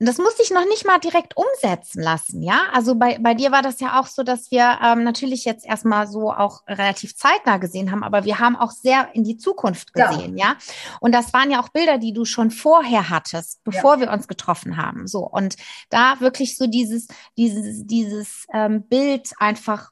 [0.00, 2.66] und das musste ich noch nicht mal direkt umsetzen lassen, ja.
[2.72, 6.06] Also bei, bei dir war das ja auch so, dass wir ähm, natürlich jetzt erstmal
[6.06, 10.36] so auch relativ zeitnah gesehen haben, aber wir haben auch sehr in die Zukunft gesehen,
[10.36, 10.50] ja.
[10.50, 10.56] ja?
[11.00, 14.00] Und das waren ja auch Bilder, die du schon vorher hattest, bevor ja.
[14.02, 15.08] wir uns getroffen haben.
[15.08, 15.26] So.
[15.26, 15.56] Und
[15.90, 19.90] da wirklich so dieses, dieses, dieses ähm, Bild einfach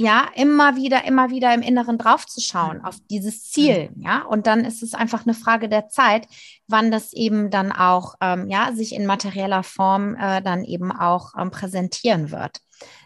[0.00, 4.02] ja, immer wieder, immer wieder im Inneren draufzuschauen auf dieses Ziel, mhm.
[4.02, 4.22] ja.
[4.22, 6.26] Und dann ist es einfach eine Frage der Zeit,
[6.66, 11.34] wann das eben dann auch, ähm, ja, sich in materieller Form äh, dann eben auch
[11.38, 12.62] ähm, präsentieren wird.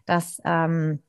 [0.07, 1.03] Das, ähm,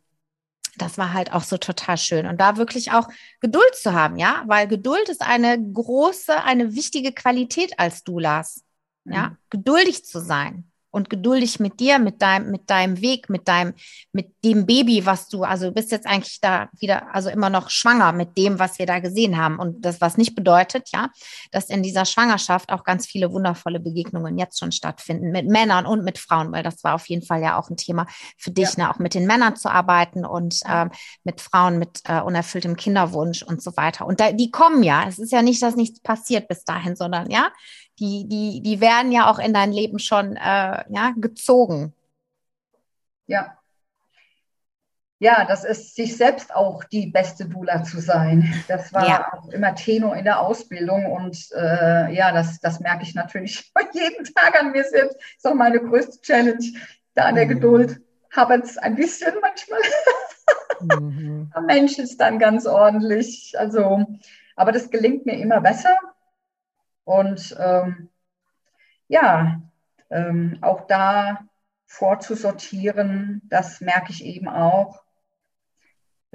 [0.75, 2.25] das war halt auch so total schön.
[2.25, 3.07] Und da wirklich auch
[3.39, 8.63] Geduld zu haben, ja, weil Geduld ist eine große, eine wichtige Qualität als Doulas.
[9.07, 9.37] Ja, mhm.
[9.51, 13.73] geduldig zu sein und geduldig mit dir, mit deinem, mit deinem Weg, mit deinem,
[14.13, 17.71] mit dem Baby, was du, also du bist jetzt eigentlich da wieder, also immer noch
[17.71, 19.57] schwanger mit dem, was wir da gesehen haben.
[19.57, 21.09] Und das, was nicht bedeutet, ja,
[21.51, 26.03] dass in dieser Schwangerschaft auch ganz viele wundervolle Begegnungen jetzt schon stattfinden mit Männern und
[26.03, 28.05] mit Frauen, weil das war auf jeden Fall ja auch ein Thema
[28.37, 28.83] für dich, ja.
[28.83, 30.91] ne, auch mit den Männern zu arbeiten und ähm,
[31.23, 34.05] mit Frauen mit äh, unerfülltem Kinderwunsch und so weiter.
[34.05, 35.07] Und da, die kommen ja.
[35.07, 37.49] Es ist ja nicht, dass nichts passiert bis dahin, sondern ja,
[37.97, 41.93] die, die, die werden ja auch in dein Leben schon äh, ja, gezogen.
[43.25, 43.57] Ja.
[45.19, 48.53] Ja, das ist sich selbst auch die beste Dula zu sein.
[48.67, 49.33] Das war ja.
[49.33, 54.25] auch immer Tenor in der Ausbildung und äh, ja, das, das merke ich natürlich jeden
[54.25, 55.15] Tag an mir selbst.
[55.15, 56.65] Das ist auch meine größte Challenge,
[57.13, 57.49] da an der mhm.
[57.49, 58.01] Geduld.
[58.35, 59.79] Habe es ein bisschen manchmal.
[60.99, 61.49] mhm.
[61.55, 63.55] Der Mensch ist dann ganz ordentlich.
[63.57, 64.05] Also,
[64.57, 65.95] aber das gelingt mir immer besser.
[67.05, 68.09] Und ähm,
[69.07, 69.61] ja,
[70.09, 71.39] ähm, auch da
[71.85, 75.04] vorzusortieren, das merke ich eben auch.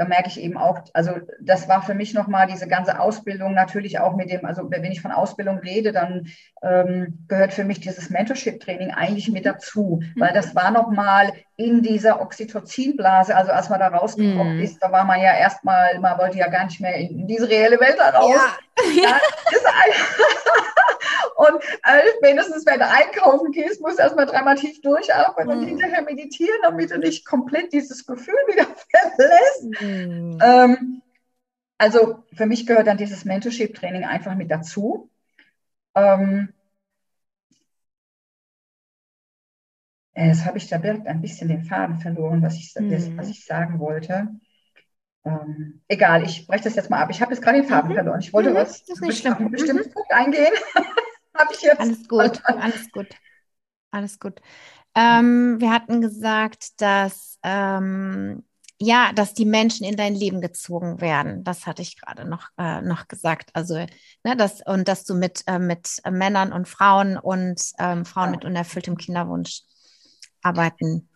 [0.01, 3.99] Da merke ich eben auch, also das war für mich nochmal diese ganze Ausbildung natürlich
[3.99, 6.29] auch mit dem, also wenn ich von Ausbildung rede, dann
[6.63, 10.19] ähm, gehört für mich dieses Mentorship-Training eigentlich mit dazu, mhm.
[10.19, 14.63] weil das war nochmal in dieser Oxytocinblase, also als man da rausgekommen mhm.
[14.63, 17.79] ist, da war man ja erstmal, man wollte ja gar nicht mehr in, diese reelle
[17.79, 18.35] Welt raus.
[18.35, 19.03] Ja.
[19.03, 19.21] ja
[21.37, 25.53] und äh, spätestens, wenn du einkaufen gehst, musst du erstmal dreimal tief durchatmen mhm.
[25.53, 28.67] und hinterher meditieren, damit du nicht komplett dieses Gefühl wieder
[29.17, 29.83] verlässt.
[29.83, 29.89] Mhm.
[29.90, 31.03] Ähm,
[31.79, 35.11] also für mich gehört dann dieses Mentorship-Training einfach mit dazu.
[35.94, 36.53] Ähm,
[40.14, 43.16] Jetzt habe ich da direkt ein bisschen den Faden verloren, was ich, mhm.
[43.16, 44.29] was ich sagen wollte.
[45.24, 47.11] Ähm, egal, ich breche das jetzt mal ab.
[47.11, 47.94] Ich habe jetzt gerade den Faden mhm.
[47.94, 48.20] verloren.
[48.20, 48.55] Ich wollte mhm.
[48.55, 49.92] was auf einen bestimmten mhm.
[49.92, 50.53] Punkt eingehen.
[51.35, 51.81] habe ich jetzt.
[51.81, 53.09] Alles gut, alles gut.
[53.92, 54.40] Alles gut.
[54.94, 58.44] Ähm, wir hatten gesagt, dass ähm,
[58.81, 61.45] ja, dass die Menschen in dein Leben gezogen werden.
[61.45, 63.51] Das hatte ich gerade noch, äh, noch gesagt.
[63.55, 68.31] Also, ne, das, und dass du mit, äh, mit Männern und Frauen und ähm, Frauen
[68.31, 69.62] mit unerfülltem Kinderwunsch
[70.43, 71.10] arbeiten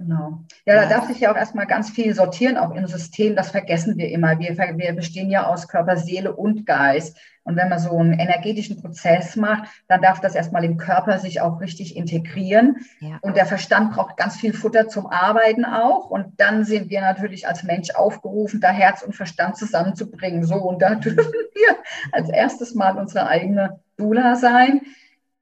[0.00, 0.38] Genau.
[0.64, 3.36] Ja, da darf sich ja auch erstmal ganz viel sortieren, auch im System.
[3.36, 4.38] Das vergessen wir immer.
[4.38, 7.18] Wir, wir bestehen ja aus Körper, Seele und Geist.
[7.42, 11.42] Und wenn man so einen energetischen Prozess macht, dann darf das erstmal im Körper sich
[11.42, 12.78] auch richtig integrieren.
[13.00, 13.18] Ja.
[13.20, 16.08] Und der Verstand braucht ganz viel Futter zum Arbeiten auch.
[16.08, 20.44] Und dann sind wir natürlich als Mensch aufgerufen, da Herz und Verstand zusammenzubringen.
[20.44, 21.18] So, und da dürfen
[21.54, 21.76] wir
[22.12, 24.80] als erstes mal unsere eigene Dula sein.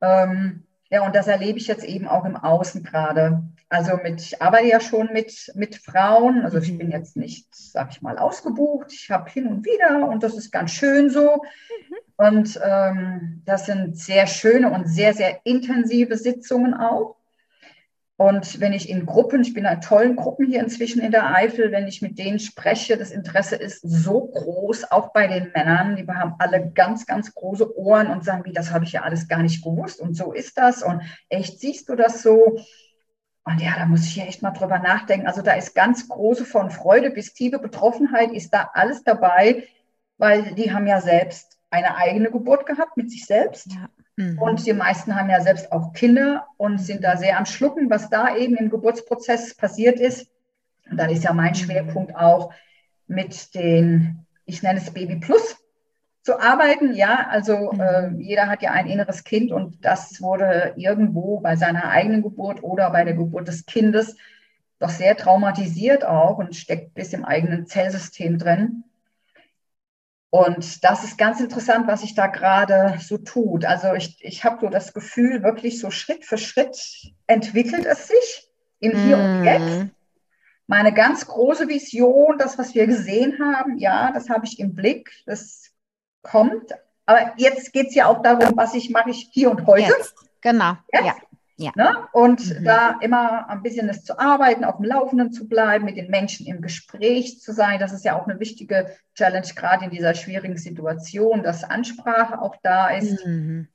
[0.01, 4.41] Ähm, ja, und das erlebe ich jetzt eben auch im Außen gerade also mit, ich
[4.41, 6.43] arbeite ja schon mit, mit Frauen.
[6.43, 6.79] Also ich mhm.
[6.79, 8.93] bin jetzt nicht, sag ich mal, ausgebucht.
[8.93, 11.43] Ich habe hin und wieder und das ist ganz schön so.
[11.43, 11.97] Mhm.
[12.17, 17.17] Und ähm, das sind sehr schöne und sehr, sehr intensive Sitzungen auch.
[18.21, 21.71] Und wenn ich in Gruppen, ich bin in tollen Gruppen hier inzwischen in der Eifel,
[21.71, 25.95] wenn ich mit denen spreche, das Interesse ist so groß, auch bei den Männern.
[25.95, 29.29] Die haben alle ganz, ganz große Ohren und sagen, wie, das habe ich ja alles
[29.29, 32.59] gar nicht gewusst und so ist das und echt siehst du das so.
[33.49, 35.27] Und ja, da muss ich ja echt mal drüber nachdenken.
[35.27, 39.65] Also da ist ganz große von Freude bis tiefe Betroffenheit ist da alles dabei,
[40.19, 43.73] weil die haben ja selbst eine eigene Geburt gehabt mit sich selbst.
[43.73, 43.89] Ja.
[44.17, 44.39] Mhm.
[44.39, 48.11] Und die meisten haben ja selbst auch Kinder und sind da sehr am Schlucken, was
[48.11, 50.31] da eben im Geburtsprozess passiert ist.
[50.91, 51.57] Und dann ist ja mein mhm.
[51.57, 52.53] Schwerpunkt auch
[53.07, 55.57] mit den, ich nenne es Baby Plus,
[56.29, 56.93] zu arbeiten.
[56.93, 57.81] Ja, also mhm.
[57.81, 62.63] äh, jeder hat ja ein inneres Kind und das wurde irgendwo bei seiner eigenen Geburt
[62.63, 64.15] oder bei der Geburt des Kindes
[64.79, 68.85] doch sehr traumatisiert auch und steckt bis im eigenen Zellsystem drin.
[70.29, 73.65] Und das ist ganz interessant, was sich da gerade so tut.
[73.65, 76.77] Also ich, ich habe so das Gefühl, wirklich so Schritt für Schritt
[77.27, 79.21] entwickelt es sich im Hier mm.
[79.21, 79.87] und Jetzt.
[80.67, 85.11] Meine ganz große Vision, das, was wir gesehen haben, ja, das habe ich im Blick,
[85.25, 85.73] das
[86.23, 86.73] kommt.
[87.07, 89.93] Aber jetzt geht es ja auch darum, was ich mache ich hier und heute.
[89.97, 90.15] Jetzt.
[90.41, 90.77] Genau.
[90.93, 91.07] Jetzt.
[91.07, 91.15] Ja.
[91.61, 91.73] Ja.
[91.75, 91.93] Ne?
[92.13, 92.65] Und mhm.
[92.65, 96.47] da immer ein bisschen das zu arbeiten, auf dem Laufenden zu bleiben, mit den Menschen
[96.47, 100.57] im Gespräch zu sein, das ist ja auch eine wichtige Challenge, gerade in dieser schwierigen
[100.57, 103.27] Situation, dass Ansprache auch da ist.
[103.27, 103.67] Mhm.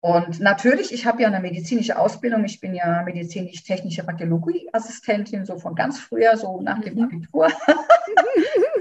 [0.00, 2.44] Und natürlich, ich habe ja eine medizinische Ausbildung.
[2.44, 7.04] Ich bin ja medizinisch-technische Radiologieassistentin, so von ganz früher, so nach dem mhm.
[7.04, 7.48] Abitur.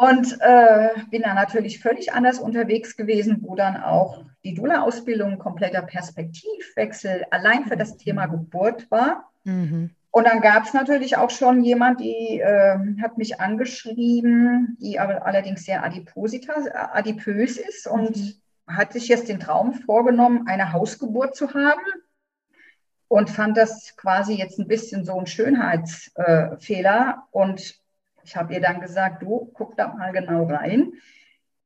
[0.00, 5.82] Und äh, bin da natürlich völlig anders unterwegs gewesen, wo dann auch die Dula-Ausbildung kompletter
[5.82, 9.30] Perspektivwechsel allein für das Thema Geburt war.
[9.44, 9.90] Mhm.
[10.10, 15.26] Und dann gab es natürlich auch schon jemand, die äh, hat mich angeschrieben, die aber
[15.26, 16.54] allerdings sehr adiposita,
[16.94, 18.74] adipös ist und mhm.
[18.74, 21.82] hat sich jetzt den Traum vorgenommen, eine Hausgeburt zu haben
[23.06, 27.79] und fand das quasi jetzt ein bisschen so ein Schönheitsfehler äh, und
[28.30, 30.92] ich habe ihr dann gesagt, du guck da mal genau rein.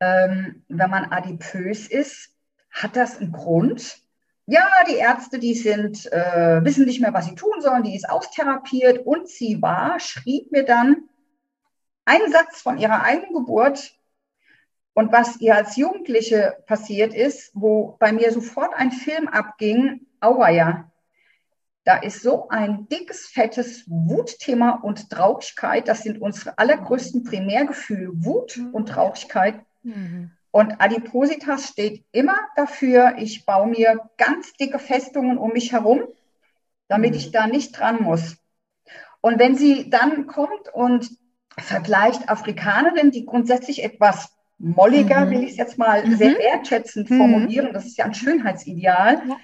[0.00, 2.30] Ähm, wenn man adipös ist,
[2.70, 3.98] hat das einen Grund?
[4.46, 8.08] Ja, die Ärzte, die sind, äh, wissen nicht mehr, was sie tun sollen, die ist
[8.08, 11.08] austherapiert und sie war, schrieb mir dann
[12.06, 13.94] einen Satz von ihrer eigenen Geburt
[14.94, 20.90] und was ihr als Jugendliche passiert ist, wo bei mir sofort ein Film abging, auweia,
[21.84, 25.86] da ist so ein dickes, fettes Wutthema und Traurigkeit.
[25.86, 28.70] Das sind unsere allergrößten Primärgefühle, Wut mhm.
[28.70, 29.60] und Traurigkeit.
[29.82, 30.30] Mhm.
[30.50, 36.04] Und Adipositas steht immer dafür, ich baue mir ganz dicke Festungen um mich herum,
[36.88, 37.16] damit mhm.
[37.16, 38.38] ich da nicht dran muss.
[39.20, 41.10] Und wenn sie dann kommt und
[41.58, 45.30] vergleicht Afrikanerinnen, die grundsätzlich etwas molliger, mhm.
[45.30, 46.16] will ich es jetzt mal mhm.
[46.16, 47.18] sehr wertschätzend mhm.
[47.18, 49.36] formulieren, das ist ja ein Schönheitsideal, ja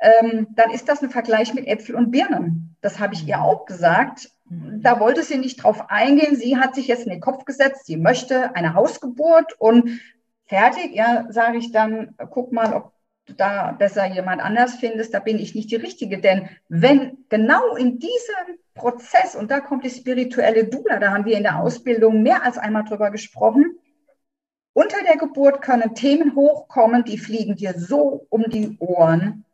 [0.00, 2.76] ähm, dann ist das ein Vergleich mit Äpfel und Birnen.
[2.80, 3.42] Das habe ich ihr mhm.
[3.42, 4.30] auch gesagt.
[4.48, 4.82] Mhm.
[4.82, 6.36] Da wollte sie nicht drauf eingehen.
[6.36, 10.00] Sie hat sich jetzt in den Kopf gesetzt, sie möchte eine Hausgeburt und
[10.46, 10.94] fertig.
[10.94, 12.92] Ja, sage ich dann, guck mal, ob
[13.26, 15.12] du da besser jemand anders findest.
[15.12, 16.18] Da bin ich nicht die Richtige.
[16.18, 21.36] Denn wenn genau in diesem Prozess, und da kommt die spirituelle Dula, da haben wir
[21.36, 23.76] in der Ausbildung mehr als einmal drüber gesprochen,
[24.72, 29.44] unter der Geburt können Themen hochkommen, die fliegen dir so um die Ohren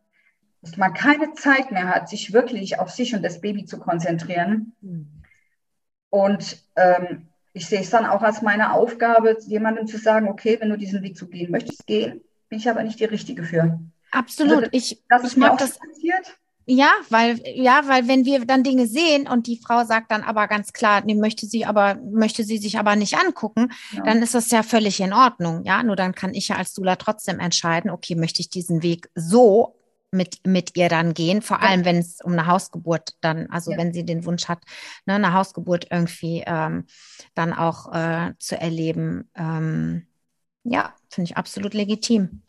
[0.61, 4.73] dass man keine Zeit mehr hat, sich wirklich auf sich und das Baby zu konzentrieren.
[4.81, 5.07] Mhm.
[6.09, 10.69] Und ähm, ich sehe es dann auch als meine Aufgabe, jemandem zu sagen, okay, wenn
[10.69, 13.79] du diesen Weg zu gehen möchtest, gehen, bin ich aber nicht die Richtige für.
[14.11, 14.57] Absolut.
[14.57, 16.37] Also, ich, das ist ich mir auch das, passiert.
[16.69, 20.49] Ja, weil, ja, weil wenn wir dann Dinge sehen und die Frau sagt dann aber
[20.49, 24.03] ganz klar, nee, möchte sie aber, möchte sie sich aber nicht angucken, ja.
[24.03, 25.63] dann ist das ja völlig in Ordnung.
[25.63, 29.09] Ja, nur dann kann ich ja als Dula trotzdem entscheiden, okay, möchte ich diesen Weg
[29.15, 29.76] so
[30.17, 33.77] mit, mit ihr dann gehen, vor allem wenn es um eine Hausgeburt dann, also ja.
[33.77, 34.59] wenn sie den Wunsch hat,
[35.05, 36.85] ne, eine Hausgeburt irgendwie ähm,
[37.35, 39.29] dann auch äh, zu erleben.
[39.35, 40.07] Ähm,
[40.63, 42.41] ja, finde ich absolut legitim.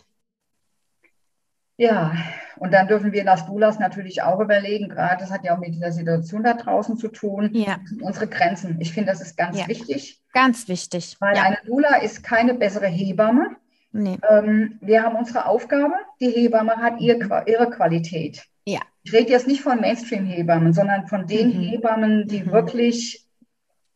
[1.81, 2.13] Ja,
[2.57, 5.73] und dann dürfen wir das Dulas natürlich auch überlegen, gerade das hat ja auch mit
[5.73, 7.79] dieser Situation da draußen zu tun, ja.
[8.03, 8.81] unsere Grenzen.
[8.81, 9.69] Ich finde, das ist ganz ja.
[9.69, 10.21] wichtig.
[10.33, 11.17] Ganz wichtig.
[11.21, 11.45] Weil ja.
[11.45, 13.57] eine Dula ist keine bessere Hebamme.
[13.99, 14.19] Nee.
[14.29, 18.45] Ähm, wir haben unsere Aufgabe, die Hebamme hat ihr, ihre Qualität.
[18.65, 18.81] Ja.
[19.03, 21.63] Ich rede jetzt nicht von Mainstream-Hebammen, sondern von den mhm.
[21.63, 22.53] Hebammen, die mhm.
[22.53, 23.27] wirklich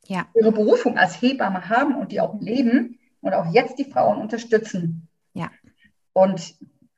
[0.08, 0.26] ja.
[0.34, 5.08] ihre Berufung als Hebamme haben und die auch leben und auch jetzt die Frauen unterstützen.
[5.34, 5.50] Ja.
[6.12, 6.56] Und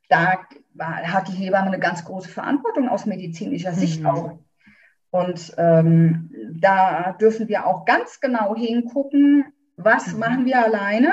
[0.09, 0.39] da
[0.79, 4.07] hat die Hebamme eine ganz große Verantwortung aus medizinischer Sicht mhm.
[4.07, 4.39] auch.
[5.11, 9.45] Und ähm, da dürfen wir auch ganz genau hingucken,
[9.77, 10.21] was mhm.
[10.21, 11.13] machen wir alleine,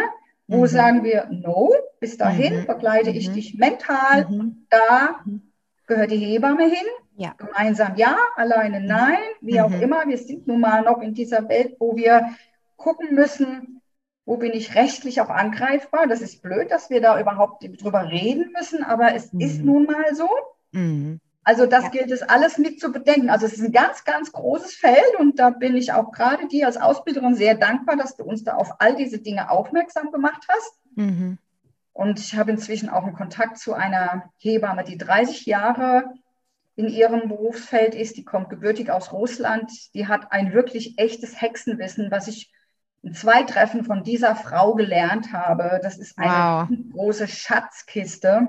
[0.51, 0.67] wo mhm.
[0.67, 1.71] sagen wir, no,
[2.01, 2.65] bis dahin mhm.
[2.65, 3.33] begleite ich mhm.
[3.33, 4.67] dich mental, mhm.
[4.69, 5.41] da mhm.
[5.87, 6.85] gehört die Hebamme hin,
[7.15, 7.33] ja.
[7.37, 10.05] gemeinsam ja, alleine nein, wie auch immer.
[10.07, 12.35] Wir sind nun mal noch in dieser Welt, wo wir
[12.75, 13.81] gucken müssen,
[14.25, 16.07] wo bin ich rechtlich auch angreifbar.
[16.07, 20.13] Das ist blöd, dass wir da überhaupt drüber reden müssen, aber es ist nun mal
[20.15, 20.29] so.
[21.43, 21.89] Also das ja.
[21.89, 23.29] gilt es alles mit zu bedenken.
[23.29, 26.67] Also es ist ein ganz, ganz großes Feld und da bin ich auch gerade dir
[26.67, 30.73] als Ausbilderin sehr dankbar, dass du uns da auf all diese Dinge aufmerksam gemacht hast.
[30.95, 31.39] Mhm.
[31.93, 36.13] Und ich habe inzwischen auch einen Kontakt zu einer Hebamme, die 30 Jahre
[36.75, 38.17] in ihrem Berufsfeld ist.
[38.17, 39.71] Die kommt gebürtig aus Russland.
[39.93, 42.51] Die hat ein wirklich echtes Hexenwissen, was ich
[43.03, 45.79] in zwei Treffen von dieser Frau gelernt habe.
[45.81, 46.77] Das ist eine wow.
[46.93, 48.47] große Schatzkiste.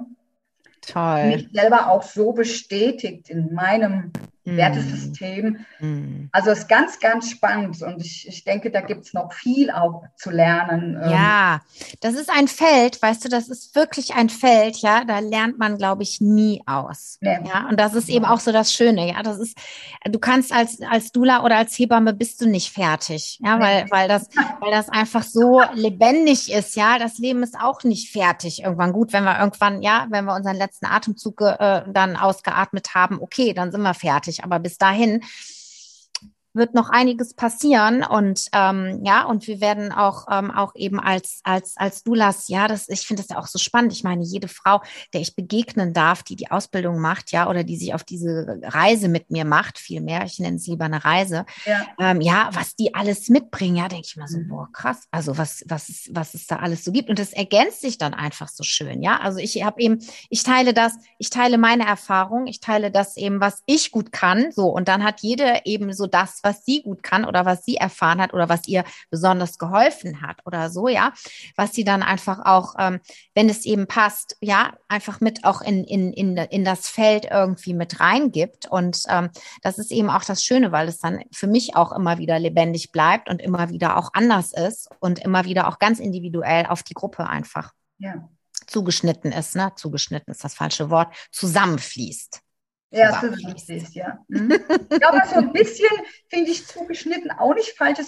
[0.87, 1.27] Toll.
[1.27, 4.13] mich selber auch so bestätigt in meinem
[4.45, 4.57] mm.
[4.57, 5.59] Wertesystem.
[5.81, 6.29] Mm.
[6.33, 9.71] Also es ist ganz, ganz spannend und ich, ich denke, da gibt es noch viel
[9.71, 11.01] auch zu lernen.
[11.03, 11.11] Ähm.
[11.11, 11.61] Ja,
[12.01, 15.79] das ist ein Feld, weißt du, das ist wirklich ein Feld, ja, da lernt man,
[15.79, 17.19] glaube ich, nie aus.
[17.21, 17.39] Nee.
[17.45, 19.57] Ja, und das ist eben auch so das Schöne, ja, das ist,
[20.05, 24.09] du kannst als, als Dula oder als Hebamme bist du nicht fertig, ja, weil, weil
[24.09, 24.29] das,
[24.61, 28.93] weil das einfach so lebendig ist, ja, das Leben ist auch nicht fertig irgendwann.
[28.93, 33.55] Gut, wenn wir irgendwann, ja, wenn wir unseren letzten Atemzug äh, dann ausgeatmet haben, okay,
[33.55, 34.32] dann sind wir fertig.
[34.41, 35.23] Aber bis dahin
[36.55, 38.05] wird noch einiges passieren.
[38.05, 42.69] Und ähm, ja und wir werden auch ähm, auch eben als als als Dulas ja
[42.69, 43.93] das ich finde das ja auch so spannend.
[43.93, 44.83] Ich meine jede Frau
[45.13, 49.09] der ich begegnen darf die die Ausbildung macht ja oder die sich auf diese Reise
[49.09, 52.95] mit mir macht vielmehr ich nenne es lieber eine Reise ja, ähm, ja was die
[52.95, 54.49] alles mitbringen ja denke ich mal so mhm.
[54.49, 55.07] boah krass.
[55.11, 57.09] Also was was was es da alles so gibt.
[57.09, 59.21] Und das ergänzt sich dann einfach so schön ja.
[59.21, 59.99] Also ich habe eben
[60.29, 64.53] ich teile das ich teile meine Erfahrung ich teile das eben was ich gut kann.
[64.53, 67.77] So und dann hat jede eben so das was sie gut kann oder was sie
[67.77, 71.13] erfahren hat oder was ihr besonders geholfen hat oder so, ja,
[71.57, 73.01] was sie dann einfach auch, ähm,
[73.35, 77.75] wenn es eben passt, ja, einfach mit auch in, in, in, in das Feld irgendwie
[77.75, 78.67] mit reingibt.
[78.67, 79.31] Und ähm,
[79.63, 82.93] das ist eben auch das Schöne, weil es dann für mich auch immer wieder lebendig
[82.93, 86.95] bleibt und immer wieder auch anders ist und immer wieder auch ganz individuell auf die
[86.95, 87.73] Gruppe einfach.
[87.99, 88.29] Ja
[88.67, 89.73] zugeschnitten ist, ne?
[89.77, 92.41] Zugeschnitten ist das falsche Wort, zusammenfließt.
[92.93, 94.19] Ja, das ist richtig, ja.
[94.29, 94.53] Mhm.
[95.01, 95.89] ja, aber so ein bisschen
[96.29, 97.99] finde ich zugeschnitten auch nicht falsch.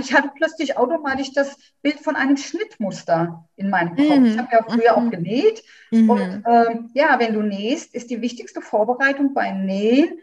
[0.00, 4.18] Ich hatte plötzlich automatisch das Bild von einem Schnittmuster in meinem Kopf.
[4.18, 4.26] Mhm.
[4.26, 5.06] Ich habe ja früher mhm.
[5.06, 5.62] auch genäht.
[5.90, 6.10] Mhm.
[6.10, 10.20] Und ähm, ja, wenn du nähst, ist die wichtigste Vorbereitung beim Nähen,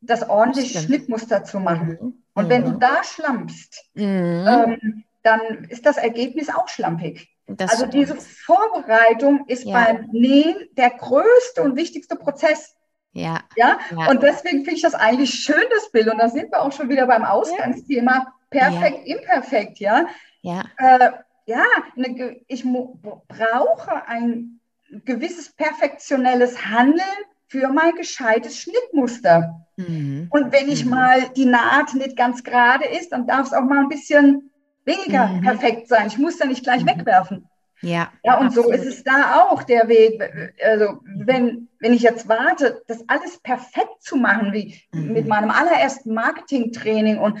[0.00, 1.98] das ordentliche Schnittmuster zu machen.
[2.00, 2.22] Mhm.
[2.34, 2.80] Und wenn du mhm.
[2.80, 7.32] da schlampst, ähm, dann ist das Ergebnis auch schlampig.
[7.46, 9.72] Das also diese Vorbereitung ist ja.
[9.72, 12.75] beim Nähen der größte und wichtigste Prozess.
[13.16, 13.40] Ja.
[13.56, 13.78] ja.
[13.96, 14.10] ja.
[14.10, 16.08] Und deswegen finde ich das eigentlich schön, das Bild.
[16.08, 19.16] Und da sind wir auch schon wieder beim Ausgangsthema perfekt, ja.
[19.16, 20.06] imperfekt, ja.
[20.42, 20.64] Ja.
[20.76, 21.10] Äh,
[21.46, 21.64] ja,
[21.96, 24.60] eine, ich brauche ein
[25.04, 27.00] gewisses perfektionelles Handeln
[27.48, 29.64] für mein gescheites Schnittmuster.
[29.76, 30.28] Mhm.
[30.30, 30.90] Und wenn ich mhm.
[30.90, 34.50] mal die Naht nicht ganz gerade ist, dann darf es auch mal ein bisschen
[34.84, 35.40] weniger mhm.
[35.40, 36.08] perfekt sein.
[36.08, 36.88] Ich muss da nicht gleich mhm.
[36.88, 37.48] wegwerfen.
[37.82, 38.66] Ja, ja und absolut.
[38.66, 40.22] so ist es da auch der Weg.
[40.64, 45.12] Also wenn, wenn ich jetzt warte, das alles perfekt zu machen, wie mhm.
[45.12, 47.38] mit meinem allerersten Marketingtraining und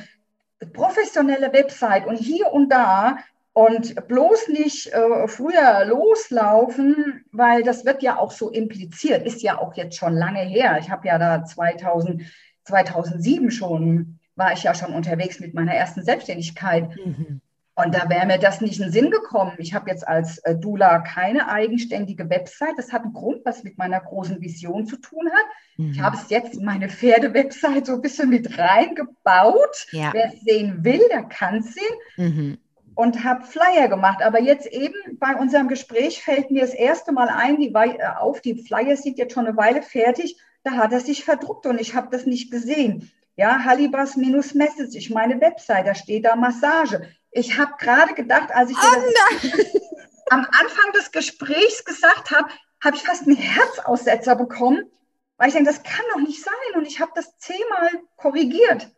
[0.72, 3.18] professionelle Website und hier und da
[3.52, 9.58] und bloß nicht äh, früher loslaufen, weil das wird ja auch so impliziert, ist ja
[9.58, 10.76] auch jetzt schon lange her.
[10.78, 12.22] Ich habe ja da 2000,
[12.64, 16.94] 2007 schon, war ich ja schon unterwegs mit meiner ersten Selbstständigkeit.
[16.96, 17.40] Mhm.
[17.78, 19.52] Und da wäre mir das nicht in den Sinn gekommen.
[19.58, 22.72] Ich habe jetzt als äh, Dula keine eigenständige Website.
[22.78, 25.44] Das hat einen Grund, was mit meiner großen Vision zu tun hat.
[25.76, 25.90] Mhm.
[25.90, 29.88] Ich habe es jetzt in meine Pferde-Website so ein bisschen mit reingebaut.
[29.90, 30.10] Ja.
[30.14, 31.96] Wer es sehen will, der kann es sehen.
[32.16, 32.58] Mhm.
[32.94, 34.22] Und habe Flyer gemacht.
[34.22, 38.40] Aber jetzt eben bei unserem Gespräch fällt mir das erste Mal ein, die, äh, auf,
[38.40, 40.38] die Flyer sind jetzt schon eine Weile fertig.
[40.64, 43.12] Da hat er sich verdruckt und ich habe das nicht gesehen.
[43.36, 47.02] Ja, Halibas minus Message, meine Website, da steht da Massage.
[47.36, 49.80] Ich habe gerade gedacht, als ich oh,
[50.30, 52.48] am Anfang des Gesprächs gesagt habe,
[52.82, 54.90] habe ich fast einen Herzaussetzer bekommen,
[55.36, 56.54] weil ich denke, das kann doch nicht sein.
[56.74, 58.90] Und ich habe das zehnmal korrigiert.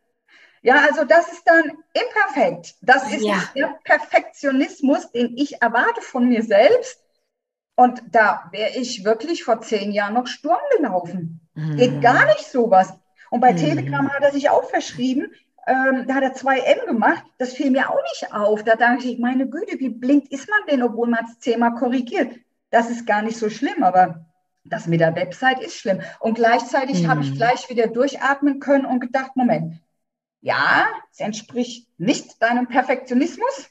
[0.62, 2.76] Ja, also das ist dann imperfekt.
[2.80, 3.43] Das ist ja.
[3.57, 7.03] der Perfektionismus, den ich erwarte von mir selbst.
[7.74, 11.49] Und da wäre ich wirklich vor zehn Jahren noch Sturm gelaufen.
[11.55, 11.76] Mhm.
[11.76, 12.93] Geht gar nicht sowas.
[13.30, 13.57] Und bei mhm.
[13.57, 15.32] Telegram hat er sich auch verschrieben,
[15.68, 18.64] ähm, da hat er zwei M gemacht, das fiel mir auch nicht auf.
[18.64, 22.36] Da dachte ich, meine Güte, wie blind ist man denn, obwohl man es zehnmal korrigiert?
[22.70, 24.24] Das ist gar nicht so schlimm, aber
[24.64, 26.00] das mit der Website ist schlimm.
[26.20, 27.08] Und gleichzeitig mhm.
[27.08, 29.80] habe ich gleich wieder durchatmen können und gedacht, Moment,
[30.40, 33.70] ja, es entspricht nicht deinem Perfektionismus.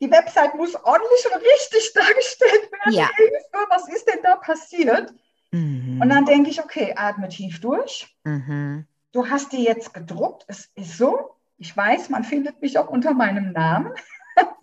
[0.00, 2.92] Die Website muss ordentlich und richtig dargestellt werden.
[2.92, 3.08] Ja.
[3.70, 5.12] Was ist denn da passiert?
[5.52, 6.00] Mhm.
[6.02, 8.14] Und dann denke ich, okay, atme tief durch.
[8.24, 8.86] Mhm.
[9.12, 10.44] Du hast die jetzt gedruckt.
[10.48, 11.36] Es ist so.
[11.56, 13.92] Ich weiß, man findet mich auch unter meinem Namen.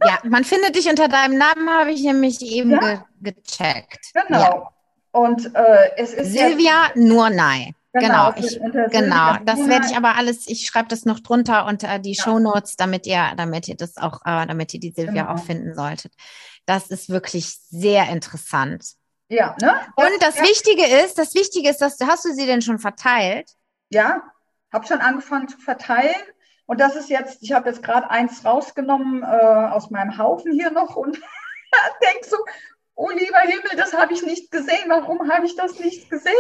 [0.06, 2.80] Ja, man findet dich unter deinem Namen, habe ich nämlich eben ja.
[3.22, 4.12] ge gecheckt.
[4.14, 4.40] Genau.
[4.40, 4.72] Ja.
[5.12, 7.74] Und äh, es ist Silvia Nurnay.
[7.94, 8.60] Genau, genau, ich,
[8.92, 9.38] genau.
[9.46, 12.24] Das werde ich aber alles, ich schreibe das noch drunter unter die ja.
[12.24, 15.34] Show Notes, damit ihr, damit ihr das auch, äh, damit ihr die Silvia genau.
[15.34, 16.14] auch finden solltet.
[16.66, 18.86] Das ist wirklich sehr interessant.
[19.30, 19.76] Ja, ne?
[19.96, 20.44] Und das ja.
[20.44, 23.50] Wichtige ist, das Wichtige ist, dass hast du sie denn schon verteilt?
[23.90, 24.24] Ja,
[24.76, 26.22] habe schon angefangen zu verteilen.
[26.66, 30.72] Und das ist jetzt, ich habe jetzt gerade eins rausgenommen äh, aus meinem Haufen hier
[30.72, 31.16] noch und
[32.02, 32.38] denke so,
[32.96, 34.86] oh lieber Himmel, das habe ich nicht gesehen.
[34.88, 36.34] Warum habe ich das nicht gesehen?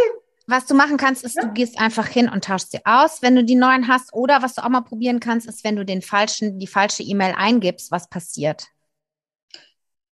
[0.47, 1.43] Was du machen kannst, ist, ja.
[1.43, 4.13] du gehst einfach hin und tauschst sie aus, wenn du die neuen hast.
[4.13, 7.33] Oder was du auch mal probieren kannst, ist, wenn du den falschen, die falsche E-Mail
[7.37, 8.67] eingibst, was passiert.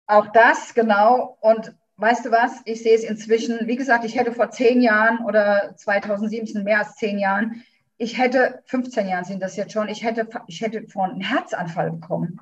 [0.07, 1.37] Auch das, genau.
[1.41, 2.61] Und weißt du was?
[2.65, 3.67] Ich sehe es inzwischen.
[3.67, 7.63] Wie gesagt, ich hätte vor zehn Jahren oder 2017 mehr als zehn Jahren,
[7.97, 11.91] ich hätte, 15 Jahren sind das jetzt schon, ich hätte, ich hätte vor einen Herzanfall
[11.91, 12.39] bekommen.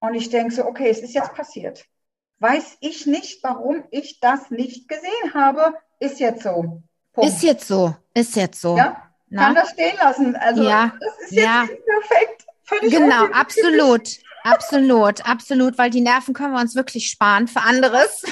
[0.00, 1.84] Und ich denke so, okay, es ist jetzt passiert.
[2.38, 6.82] Weiß ich nicht, warum ich das nicht gesehen habe, ist jetzt so.
[7.12, 7.30] Punkt.
[7.30, 7.94] Ist jetzt so.
[8.14, 8.76] Ist jetzt so.
[8.76, 9.44] Ja, Na?
[9.44, 10.34] kann das stehen lassen.
[10.34, 10.92] Also ja.
[10.98, 11.66] das ist jetzt ja.
[11.66, 12.46] perfekt.
[12.64, 14.08] Völlig genau, absolut.
[14.44, 18.24] Absolut, absolut, weil die Nerven können wir uns wirklich sparen für anderes.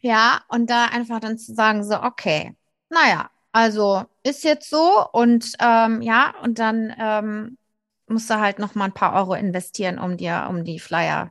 [0.00, 2.56] Ja, und da einfach dann zu sagen, so, okay,
[2.90, 7.58] naja, also ist jetzt so und ähm, ja, und dann ähm,
[8.06, 11.30] musst du halt noch mal ein paar Euro investieren, um dir, um die Flyer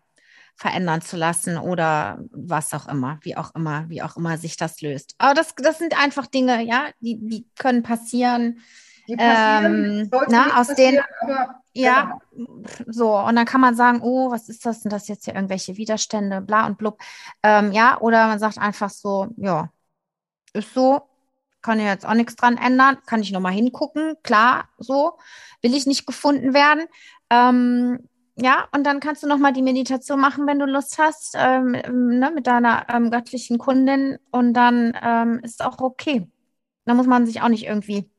[0.56, 4.82] verändern zu lassen oder was auch immer, wie auch immer, wie auch immer sich das
[4.82, 5.16] löst.
[5.18, 8.60] Aber das, das sind einfach Dinge, ja, die, die können passieren.
[9.08, 12.64] Die passieren, ähm, na, aus den, aber, ja, genau.
[12.88, 15.78] so, und dann kann man sagen, oh, was ist das denn das jetzt hier, irgendwelche
[15.78, 17.00] Widerstände, bla und blub.
[17.42, 19.70] Ähm, ja, oder man sagt einfach so, ja,
[20.54, 21.02] ist so,
[21.62, 25.18] kann ich jetzt auch nichts dran ändern, kann ich nochmal hingucken, klar, so,
[25.62, 26.86] will ich nicht gefunden werden.
[27.30, 28.00] Ähm,
[28.38, 32.32] ja, und dann kannst du nochmal die Meditation machen, wenn du Lust hast, ähm, ne,
[32.34, 36.28] mit deiner ähm, göttlichen Kundin und dann ähm, ist auch okay.
[36.86, 38.10] Da muss man sich auch nicht irgendwie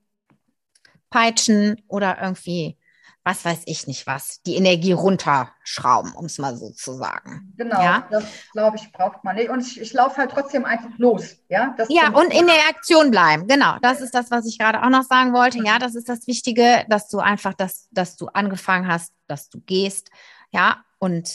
[1.11, 2.77] peitschen oder irgendwie
[3.25, 7.53] was weiß ich nicht was, die Energie runterschrauben, um es mal so zu sagen.
[7.57, 8.07] Genau, ja?
[8.11, 9.49] das glaube ich, braucht man nicht.
[9.49, 11.37] Und ich, ich laufe halt trotzdem einfach los.
[11.49, 13.47] Ja, das ja und in der Aktion bleiben.
[13.47, 15.59] Genau, das ist das, was ich gerade auch noch sagen wollte.
[15.65, 19.61] Ja, das ist das Wichtige, dass du einfach, dass, dass du angefangen hast, dass du
[19.61, 20.11] gehst,
[20.51, 21.31] ja, und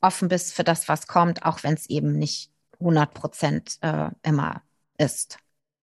[0.00, 2.50] offen bist für das, was kommt, auch wenn es eben nicht
[2.80, 4.62] 100 Prozent äh, immer
[4.98, 5.38] ist.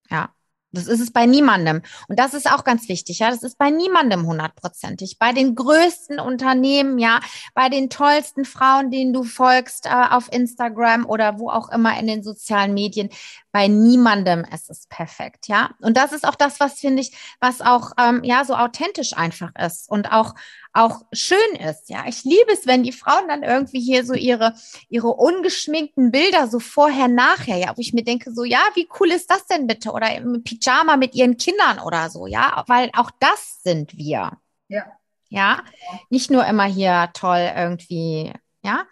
[0.10, 0.30] Ja.
[0.72, 1.82] Das ist es bei niemandem.
[2.08, 3.30] Und das ist auch ganz wichtig, ja.
[3.30, 5.18] Das ist bei niemandem hundertprozentig.
[5.20, 7.20] Bei den größten Unternehmen, ja,
[7.54, 12.08] bei den tollsten Frauen, denen du folgst äh, auf Instagram oder wo auch immer in
[12.08, 13.10] den sozialen Medien,
[13.52, 15.72] bei niemandem ist es perfekt, ja.
[15.82, 19.52] Und das ist auch das, was finde ich, was auch ähm, ja so authentisch einfach
[19.60, 20.36] ist und auch
[20.74, 22.06] auch schön ist, ja.
[22.08, 24.54] Ich liebe es, wenn die Frauen dann irgendwie hier so ihre
[24.90, 29.12] ihre ungeschminkten Bilder so vorher nachher, ja, wo ich mir denke so, ja, wie cool
[29.12, 33.12] ist das denn bitte oder im Pyjama mit ihren Kindern oder so, ja, weil auch
[33.20, 34.32] das sind wir.
[34.68, 34.86] Ja.
[35.30, 35.64] Ja,
[36.10, 38.34] nicht nur immer hier toll irgendwie
[38.64, 38.86] ja,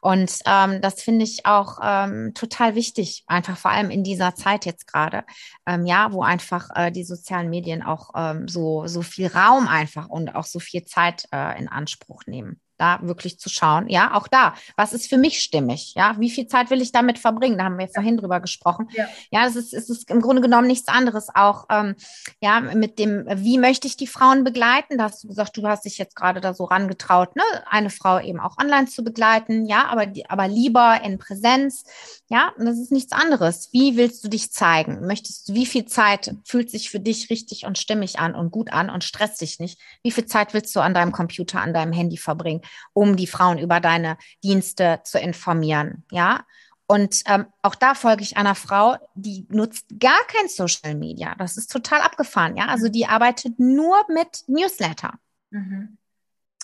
[0.00, 4.66] und ähm, das finde ich auch ähm, total wichtig, einfach vor allem in dieser Zeit
[4.66, 5.24] jetzt gerade,
[5.66, 10.08] ähm, ja, wo einfach äh, die sozialen Medien auch ähm, so, so viel Raum einfach
[10.08, 14.26] und auch so viel Zeit äh, in Anspruch nehmen da wirklich zu schauen, ja, auch
[14.26, 17.64] da, was ist für mich stimmig, ja, wie viel Zeit will ich damit verbringen, da
[17.64, 21.28] haben wir vorhin drüber gesprochen, ja, ja ist, ist, ist im Grunde genommen nichts anderes,
[21.32, 21.94] auch, ähm,
[22.40, 25.84] ja, mit dem, wie möchte ich die Frauen begleiten, da hast du gesagt, du hast
[25.84, 29.86] dich jetzt gerade da so rangetraut, ne, eine Frau eben auch online zu begleiten, ja,
[29.86, 31.84] aber, aber lieber in Präsenz,
[32.32, 35.84] ja, und das ist nichts anderes, wie willst du dich zeigen, möchtest du, wie viel
[35.84, 39.60] Zeit fühlt sich für dich richtig und stimmig an und gut an und stresst dich
[39.60, 42.62] nicht, wie viel Zeit willst du an deinem Computer, an deinem Handy verbringen,
[42.94, 46.04] um die Frauen über deine Dienste zu informieren.
[46.10, 46.46] Ja.
[46.86, 51.34] Und ähm, auch da folge ich einer Frau, die nutzt gar kein Social Media.
[51.34, 52.68] Das ist total abgefahren, ja.
[52.68, 55.18] Also die arbeitet nur mit Newsletter.
[55.50, 55.98] Mhm.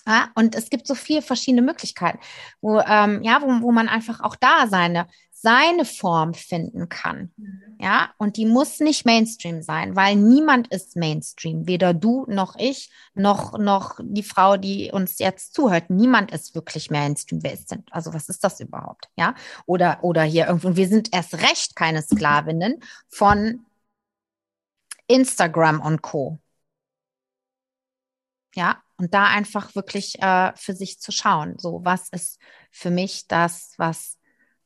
[0.07, 2.17] Ja, und es gibt so viele verschiedene Möglichkeiten,
[2.61, 5.07] wo, ähm, ja, wo, wo man einfach auch da seine,
[5.41, 7.31] seine Form finden kann.
[7.37, 7.77] Mhm.
[7.79, 11.65] Ja, und die muss nicht Mainstream sein, weil niemand ist Mainstream.
[11.65, 15.89] Weder du noch ich, noch, noch die Frau, die uns jetzt zuhört.
[15.89, 17.41] Niemand ist wirklich Mainstream.
[17.41, 17.83] Wer ist denn?
[17.91, 19.07] Also, was ist das überhaupt?
[19.15, 19.33] Ja,
[19.65, 20.75] oder, oder hier irgendwo.
[20.75, 23.65] Wir sind erst recht keine Sklavinnen von
[25.07, 26.37] Instagram und Co.
[28.55, 31.57] Ja, und da einfach wirklich äh, für sich zu schauen.
[31.57, 32.39] So, was ist
[32.71, 34.18] für mich das, was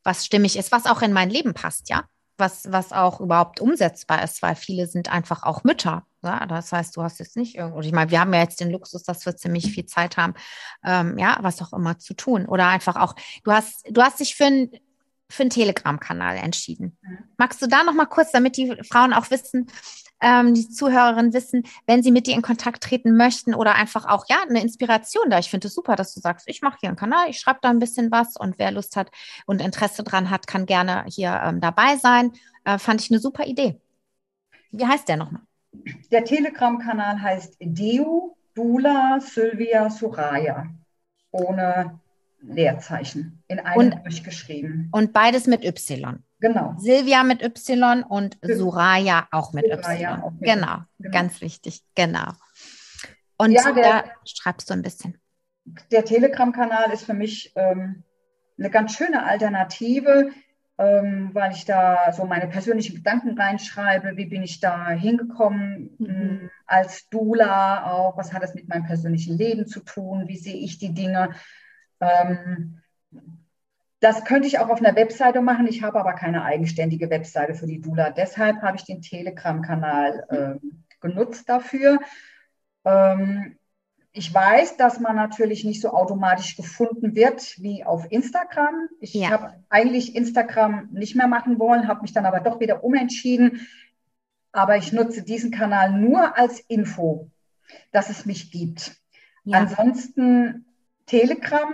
[0.04, 2.04] was stimmig ist, was auch in mein Leben passt, ja.
[2.38, 6.04] Was, was auch überhaupt umsetzbar ist, weil viele sind einfach auch Mütter.
[6.24, 6.48] Ja?
[6.48, 9.04] Das heißt, du hast jetzt nicht irgendwo, ich meine, wir haben ja jetzt den Luxus,
[9.04, 10.34] dass wir ziemlich viel Zeit haben,
[10.84, 12.48] ähm, ja, was auch immer zu tun.
[12.48, 14.72] Oder einfach auch, du hast, du hast dich für ein
[15.30, 16.98] für einen Telegram-Kanal entschieden.
[17.02, 17.18] Mhm.
[17.38, 19.68] Magst du da noch mal kurz, damit die Frauen auch wissen,
[20.24, 24.26] ähm, die Zuhörerinnen wissen, wenn sie mit dir in Kontakt treten möchten oder einfach auch,
[24.30, 25.38] ja, eine Inspiration da.
[25.40, 27.70] Ich finde es super, dass du sagst, ich mache hier einen Kanal, ich schreibe da
[27.70, 29.12] ein bisschen was und wer Lust hat
[29.46, 32.32] und Interesse dran hat, kann gerne hier ähm, dabei sein.
[32.64, 33.80] Äh, fand ich eine super Idee.
[34.72, 35.42] Wie heißt der nochmal?
[36.12, 40.68] Der Telegram-Kanal heißt Deu Dula Sylvia Suraya.
[41.32, 42.00] Ohne
[42.42, 43.44] Leerzeichen.
[43.48, 44.90] In einem und, durchgeschrieben.
[44.92, 46.24] Und beides mit Y.
[46.44, 46.76] Genau.
[46.78, 50.24] Silvia mit Y und Suraya auch mit Suraya Y.
[50.24, 50.80] Auch mit genau.
[51.00, 52.34] genau, ganz wichtig, genau.
[53.38, 55.18] Und ja, der, da schreibst du ein bisschen.
[55.90, 58.04] Der Telegram-Kanal ist für mich ähm,
[58.60, 60.32] eine ganz schöne Alternative,
[60.78, 64.18] ähm, weil ich da so meine persönlichen Gedanken reinschreibe.
[64.18, 66.06] Wie bin ich da hingekommen mhm.
[66.10, 68.18] Ähm, als Dula auch?
[68.18, 70.28] Was hat das mit meinem persönlichen Leben zu tun?
[70.28, 71.30] Wie sehe ich die Dinge?
[72.02, 72.82] Ähm,
[74.04, 75.66] das könnte ich auch auf einer Webseite machen.
[75.66, 78.10] Ich habe aber keine eigenständige Webseite für die Dula.
[78.10, 80.68] Deshalb habe ich den Telegram-Kanal äh,
[81.00, 82.00] genutzt dafür.
[82.84, 83.56] Ähm,
[84.12, 88.90] ich weiß, dass man natürlich nicht so automatisch gefunden wird wie auf Instagram.
[89.00, 89.30] Ich ja.
[89.30, 93.66] habe eigentlich Instagram nicht mehr machen wollen, habe mich dann aber doch wieder umentschieden.
[94.52, 97.32] Aber ich nutze diesen Kanal nur als Info,
[97.94, 98.98] dass es mich gibt.
[99.46, 99.60] Ja.
[99.60, 100.66] Ansonsten
[101.06, 101.74] Telegram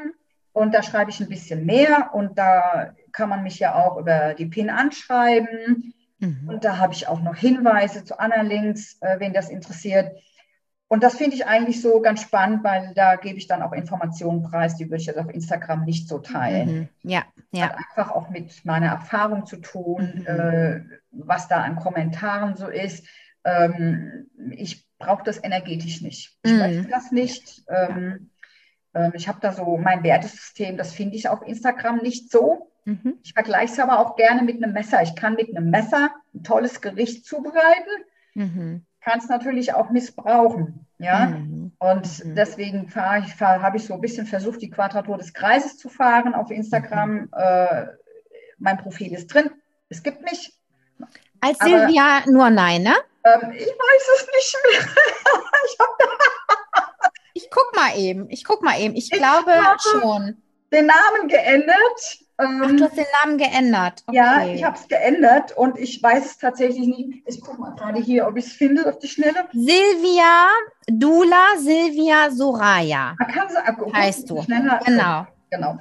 [0.60, 4.34] und da schreibe ich ein bisschen mehr und da kann man mich ja auch über
[4.34, 5.94] die PIN anschreiben.
[6.20, 6.50] Mhm.
[6.50, 10.12] Und da habe ich auch noch Hinweise zu anderen Links, äh, wen das interessiert.
[10.90, 14.44] Und das finde ich eigentlich so ganz spannend, weil da gebe ich dann auch Informationen
[14.44, 16.90] preis, die würde ich jetzt auf Instagram nicht so teilen.
[17.04, 17.10] Mhm.
[17.10, 17.70] Ja, ja.
[17.70, 20.26] Hat einfach auch mit meiner Erfahrung zu tun, mhm.
[20.28, 20.82] äh,
[21.12, 23.08] was da an Kommentaren so ist.
[23.46, 26.38] Ähm, ich brauche das energetisch nicht.
[26.44, 26.58] Ich mhm.
[26.58, 27.64] möchte das nicht.
[27.70, 28.30] Ähm, ähm,
[29.14, 32.72] ich habe da so mein Wertesystem, das finde ich auf Instagram nicht so.
[32.86, 33.20] Mhm.
[33.24, 35.02] Ich vergleiche es aber auch gerne mit einem Messer.
[35.04, 38.86] Ich kann mit einem Messer ein tolles Gericht zubereiten, mhm.
[39.02, 40.88] kann es natürlich auch missbrauchen.
[40.98, 41.28] Ja?
[41.28, 41.72] Mhm.
[41.78, 42.36] Und mhm.
[42.36, 45.90] deswegen fahr ich, fahr, habe ich so ein bisschen versucht, die Quadratur des Kreises zu
[45.90, 47.12] fahren auf Instagram.
[47.12, 47.30] Mhm.
[47.32, 47.86] Äh,
[48.58, 49.52] mein Profil ist drin.
[49.90, 50.54] Es gibt mich.
[51.42, 52.96] Als Silvia nur nein, ne?
[53.24, 54.82] Ähm, ich weiß es nicht mehr.
[55.66, 56.89] ich habe da
[57.40, 58.30] ich guck mal eben.
[58.30, 58.96] Ich guck mal eben.
[58.96, 59.52] Ich, ich glaube
[59.92, 60.38] schon.
[60.72, 62.20] Den Namen geändert.
[62.38, 64.04] Ach, du hast den Namen geändert.
[64.08, 64.16] Okay.
[64.18, 67.24] Ja, ich habe es geändert und ich weiß es tatsächlich nicht.
[67.26, 69.48] Ich gucke mal gerade hier, ob ich es finde auf die Schnelle.
[69.52, 70.48] Silvia
[70.88, 73.16] Dula Silvia Soraya.
[73.20, 74.42] Ah, kann sie, ah, heißt du.
[74.42, 74.80] Schneller.
[74.86, 75.28] Genau.
[75.50, 75.78] Genau.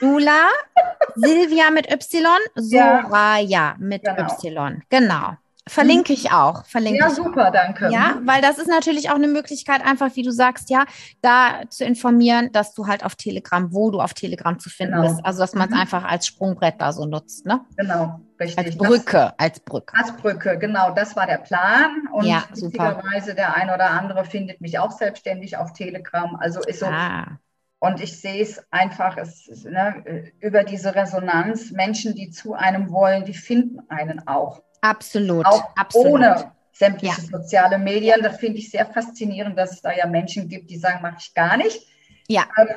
[0.00, 0.48] Dula
[1.16, 4.22] Silvia mit Y, Soraya ja, mit genau.
[4.22, 4.82] Y.
[4.88, 5.36] Genau.
[5.70, 6.64] Verlinke ich auch.
[6.66, 7.90] Verlinke ja, super, danke.
[7.92, 10.84] Ja, weil das ist natürlich auch eine Möglichkeit, einfach, wie du sagst, ja,
[11.22, 15.06] da zu informieren, dass du halt auf Telegram, wo du auf Telegram zu finden genau.
[15.06, 15.24] bist.
[15.24, 15.80] Also, dass man es mhm.
[15.80, 17.60] einfach als Sprungbrett da so nutzt, ne?
[17.76, 18.66] Genau, richtig.
[18.66, 19.96] Als Brücke, das, als Brücke.
[19.96, 22.08] Als Brücke, genau, das war der Plan.
[22.10, 26.34] Und ja, witzigerweise, der ein oder andere findet mich auch selbstständig auf Telegram.
[26.34, 26.86] Also ist so.
[26.86, 27.38] Ah.
[27.78, 33.24] Und ich sehe es einfach, es, ne, über diese Resonanz, Menschen, die zu einem wollen,
[33.24, 34.62] die finden einen auch.
[34.80, 35.46] Absolut.
[35.46, 36.12] Auch absolut.
[36.12, 37.38] ohne sämtliche ja.
[37.38, 38.22] soziale Medien.
[38.22, 41.34] Das finde ich sehr faszinierend, dass es da ja Menschen gibt, die sagen, mache ich
[41.34, 41.86] gar nicht.
[42.28, 42.44] Ja.
[42.56, 42.68] Ähm,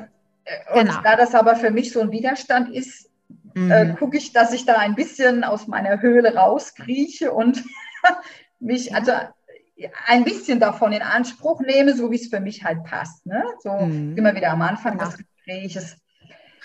[0.46, 1.02] äh, und genau.
[1.04, 3.10] da das aber für mich so ein Widerstand ist,
[3.54, 3.72] mhm.
[3.72, 7.64] äh, gucke ich, dass ich da ein bisschen aus meiner Höhle rauskrieche und
[8.60, 8.98] mich, ja.
[8.98, 9.12] also
[10.08, 13.26] ein bisschen davon in Anspruch nehme, so wie es für mich halt passt.
[13.26, 13.44] Ne?
[13.60, 14.18] So mhm.
[14.18, 15.06] immer wieder am Anfang genau.
[15.06, 15.98] des Gesprächs.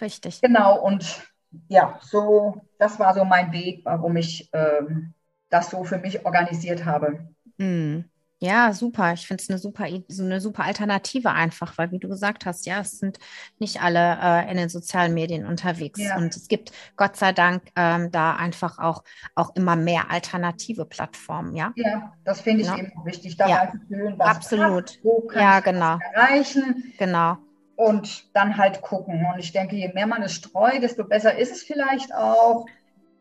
[0.00, 0.40] Richtig.
[0.40, 1.22] Genau, und
[1.68, 5.14] ja, so, das war so mein Weg, warum ich ähm,
[5.50, 7.28] das so für mich organisiert habe.
[7.58, 8.04] Mm.
[8.40, 9.12] Ja, super.
[9.14, 12.66] Ich finde es eine super, so eine super Alternative einfach, weil wie du gesagt hast,
[12.66, 13.18] ja, es sind
[13.58, 16.00] nicht alle äh, in den sozialen Medien unterwegs.
[16.00, 16.16] Ja.
[16.16, 19.02] Und es gibt Gott sei Dank ähm, da einfach auch,
[19.34, 21.72] auch immer mehr alternative Plattformen, ja.
[21.74, 22.78] Ja, das finde ich ja.
[22.78, 23.36] eben wichtig.
[23.36, 23.72] Da ja.
[23.88, 24.90] fühlen, was Absolut.
[24.90, 25.98] Hat, wo kann ja, genau.
[26.14, 26.94] erreichen.
[26.96, 27.38] Genau.
[27.74, 29.26] Und dann halt gucken.
[29.32, 32.66] Und ich denke, je mehr man es streut, desto besser ist es vielleicht auch.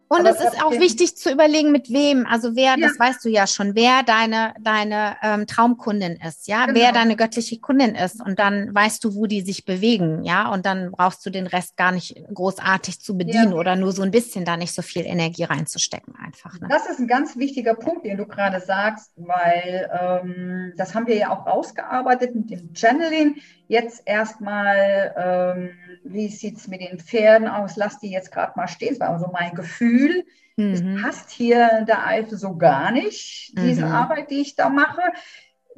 [0.09, 2.87] Und Aber es ist auch wichtig zu überlegen, mit wem, also wer, ja.
[2.87, 6.79] das weißt du ja schon, wer deine, deine ähm, Traumkundin ist, ja, genau.
[6.79, 8.21] wer deine göttliche Kundin ist.
[8.21, 11.75] Und dann weißt du, wo die sich bewegen, ja, und dann brauchst du den Rest
[11.75, 13.57] gar nicht großartig zu bedienen ja.
[13.57, 16.57] oder nur so ein bisschen da nicht so viel Energie reinzustecken einfach.
[16.59, 16.67] Ne?
[16.69, 21.17] Das ist ein ganz wichtiger Punkt, den du gerade sagst, weil ähm, das haben wir
[21.17, 23.35] ja auch rausgearbeitet mit dem Channeling.
[23.67, 25.69] Jetzt erstmal, ähm,
[26.03, 27.75] wie sieht's mit den Pferden aus?
[27.75, 28.91] Lass die jetzt gerade mal stehen.
[28.91, 30.25] Das war also mein Gefühl.
[30.55, 30.73] Mhm.
[30.73, 33.91] Es passt hier der Eifel so gar nicht, diese mhm.
[33.91, 35.01] Arbeit, die ich da mache.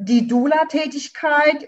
[0.01, 1.67] Die Dula-Tätigkeit,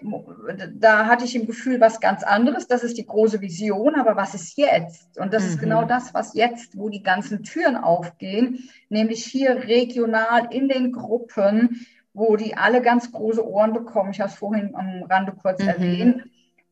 [0.74, 2.66] da hatte ich im Gefühl was ganz anderes.
[2.66, 5.18] Das ist die große Vision, aber was ist jetzt?
[5.18, 5.48] Und das mhm.
[5.50, 10.92] ist genau das, was jetzt, wo die ganzen Türen aufgehen, nämlich hier regional in den
[10.92, 14.10] Gruppen, wo die alle ganz große Ohren bekommen.
[14.10, 15.68] Ich habe es vorhin am Rande kurz mhm.
[15.68, 16.24] erwähnt.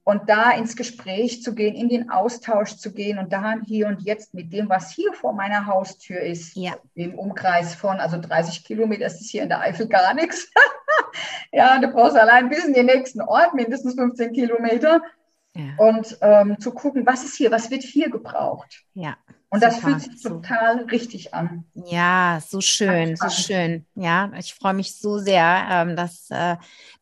[0.02, 4.02] Und da ins Gespräch zu gehen, in den Austausch zu gehen und da hier und
[4.02, 6.72] jetzt mit dem, was hier vor meiner Haustür ist, ja.
[6.94, 10.50] im Umkreis von, also 30 Kilometer ist es hier in der Eifel gar nichts.
[11.52, 15.02] ja, du brauchst allein bis in den nächsten Ort, mindestens 15 Kilometer.
[15.54, 15.62] Ja.
[15.76, 18.82] Und ähm, zu gucken, was ist hier, was wird hier gebraucht.
[18.94, 19.16] Ja.
[19.50, 21.64] Und das fühlt sich total richtig an.
[21.74, 23.84] Ja, so schön, so schön.
[23.96, 26.56] Ja, ich freue mich so sehr, ähm, dass, äh,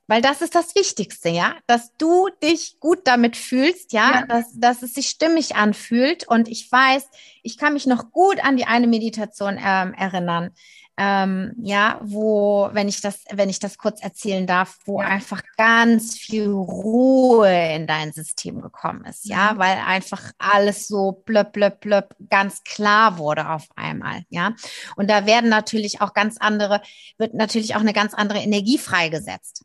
[0.06, 4.46] weil das ist das Wichtigste, ja, dass du dich gut damit fühlst, ja, ja, Dass,
[4.54, 6.26] dass es sich stimmig anfühlt.
[6.26, 7.06] Und ich weiß,
[7.42, 10.50] ich kann mich noch gut an die eine Meditation ähm, erinnern
[10.98, 15.06] ähm, ja, wo, wenn ich das, wenn ich das kurz erzählen darf, wo ja.
[15.06, 19.58] einfach ganz viel Ruhe in dein System gekommen ist, ja, mhm.
[19.58, 24.54] weil einfach alles so blöpp, blöpp, blöpp ganz klar wurde auf einmal, ja.
[24.96, 26.82] Und da werden natürlich auch ganz andere,
[27.16, 29.64] wird natürlich auch eine ganz andere Energie freigesetzt.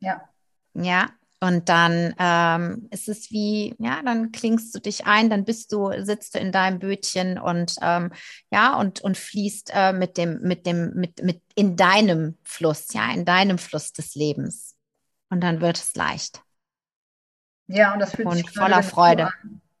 [0.00, 0.22] Ja.
[0.72, 1.10] Ja,
[1.40, 5.90] und dann ähm, ist es wie, ja, dann klingst du dich ein, dann bist du,
[6.04, 8.12] sitzt du in deinem Bötchen und ähm,
[8.50, 13.10] ja, und, und fließt äh, mit dem, mit dem, mit, mit in deinem Fluss, ja,
[13.12, 14.76] in deinem Fluss des Lebens.
[15.30, 16.42] Und dann wird es leicht.
[17.68, 19.30] Ja, und das fühlt und sich voller Freude.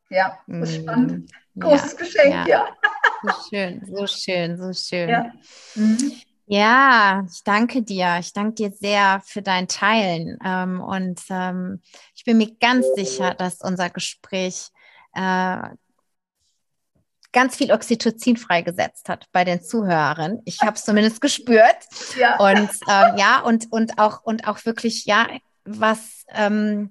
[0.08, 1.30] Ja, das ist spannend.
[1.58, 2.46] Großes ja, Geschenk, ja.
[2.46, 2.68] ja.
[3.22, 5.08] So schön, so schön, so schön.
[5.10, 5.32] Ja.
[5.74, 6.12] Mhm.
[6.52, 8.16] Ja, ich danke dir.
[8.18, 10.36] Ich danke dir sehr für dein Teilen.
[10.44, 11.80] Ähm, und ähm,
[12.16, 14.70] ich bin mir ganz sicher, dass unser Gespräch
[15.14, 15.58] äh,
[17.30, 20.40] ganz viel Oxytocin freigesetzt hat bei den Zuhörern.
[20.44, 21.86] Ich habe es zumindest gespürt.
[22.18, 22.36] Ja.
[22.40, 25.28] Und ähm, ja, und, und auch und auch wirklich, ja,
[25.64, 26.90] was ähm,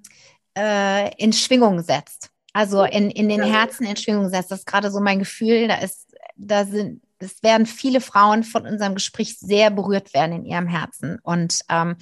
[0.56, 2.30] äh, in Schwingung setzt.
[2.54, 4.52] Also in, in den Herzen in Schwingung setzt.
[4.52, 5.68] Das ist gerade so mein Gefühl.
[5.68, 10.44] Da ist, da sind es werden viele Frauen von unserem Gespräch sehr berührt werden in
[10.44, 11.96] ihrem Herzen und ähm,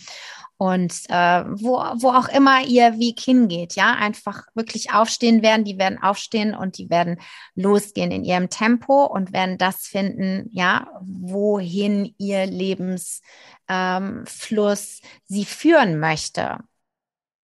[0.61, 5.79] und äh, wo, wo auch immer ihr Weg hingeht, ja, einfach wirklich aufstehen werden, die
[5.79, 7.21] werden aufstehen und die werden
[7.55, 13.23] losgehen in ihrem Tempo und werden das finden, ja, wohin ihr Lebensfluss
[13.69, 16.59] ähm, sie führen möchte.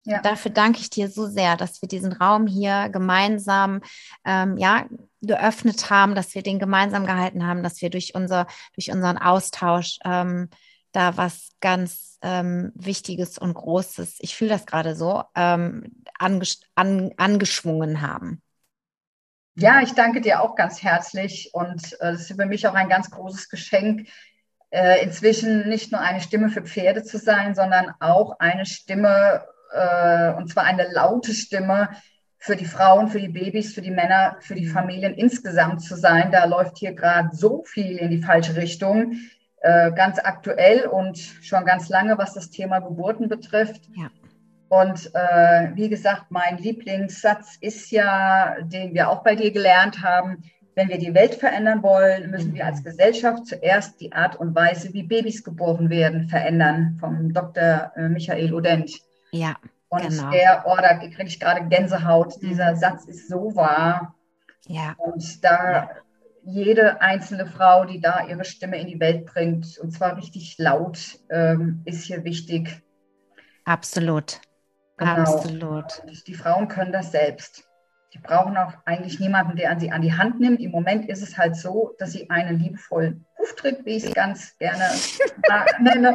[0.05, 0.21] Ja.
[0.21, 3.81] Dafür danke ich dir so sehr, dass wir diesen Raum hier gemeinsam
[4.25, 4.85] ähm, ja,
[5.23, 9.99] geöffnet haben, dass wir den gemeinsam gehalten haben, dass wir durch, unser, durch unseren Austausch
[10.05, 10.51] ähm,
[10.93, 17.13] da was ganz ähm, Wichtiges und Großes, ich fühle das gerade so, ähm, anges an,
[17.17, 18.43] angeschwungen haben.
[19.57, 22.89] Ja, ich danke dir auch ganz herzlich und äh, es ist für mich auch ein
[22.89, 24.09] ganz großes Geschenk,
[24.71, 30.33] äh, inzwischen nicht nur eine Stimme für Pferde zu sein, sondern auch eine Stimme äh,
[30.35, 31.91] und zwar eine laute Stimme
[32.39, 36.31] für die Frauen, für die Babys, für die Männer, für die Familien insgesamt zu sein.
[36.31, 39.15] Da läuft hier gerade so viel in die falsche Richtung,
[39.63, 43.89] äh, ganz aktuell und schon ganz lange, was das Thema Geburten betrifft.
[43.97, 44.11] Ja.
[44.69, 50.43] Und äh, wie gesagt, mein Lieblingssatz ist ja, den wir auch bei dir gelernt haben,
[50.75, 54.93] wenn wir die Welt verändern wollen, müssen wir als Gesellschaft zuerst die Art und Weise,
[54.93, 57.93] wie Babys geboren werden, verändern, vom Dr.
[57.97, 58.91] Äh, Michael Odent.
[59.35, 59.57] Ja.
[59.89, 60.31] Und genau.
[60.31, 62.37] der, oh, da kriege ich gerade Gänsehaut.
[62.37, 62.49] Mhm.
[62.49, 64.15] Dieser Satz ist so wahr.
[64.67, 64.95] Ja.
[64.99, 65.91] Und da ja.
[66.45, 71.19] jede einzelne Frau, die da ihre Stimme in die Welt bringt, und zwar richtig laut,
[71.31, 72.83] ähm, ist hier wichtig.
[73.65, 74.41] Absolut.
[74.97, 75.13] Genau.
[75.13, 76.03] Absolut.
[76.07, 77.65] Und die Frauen können das selbst.
[78.13, 80.61] Die brauchen auch eigentlich niemanden, der an sie an die Hand nimmt.
[80.61, 84.57] Im Moment ist es halt so, dass sie einen liebevollen Huftritt, wie ich es ganz
[84.59, 84.85] gerne
[85.81, 86.15] nenne,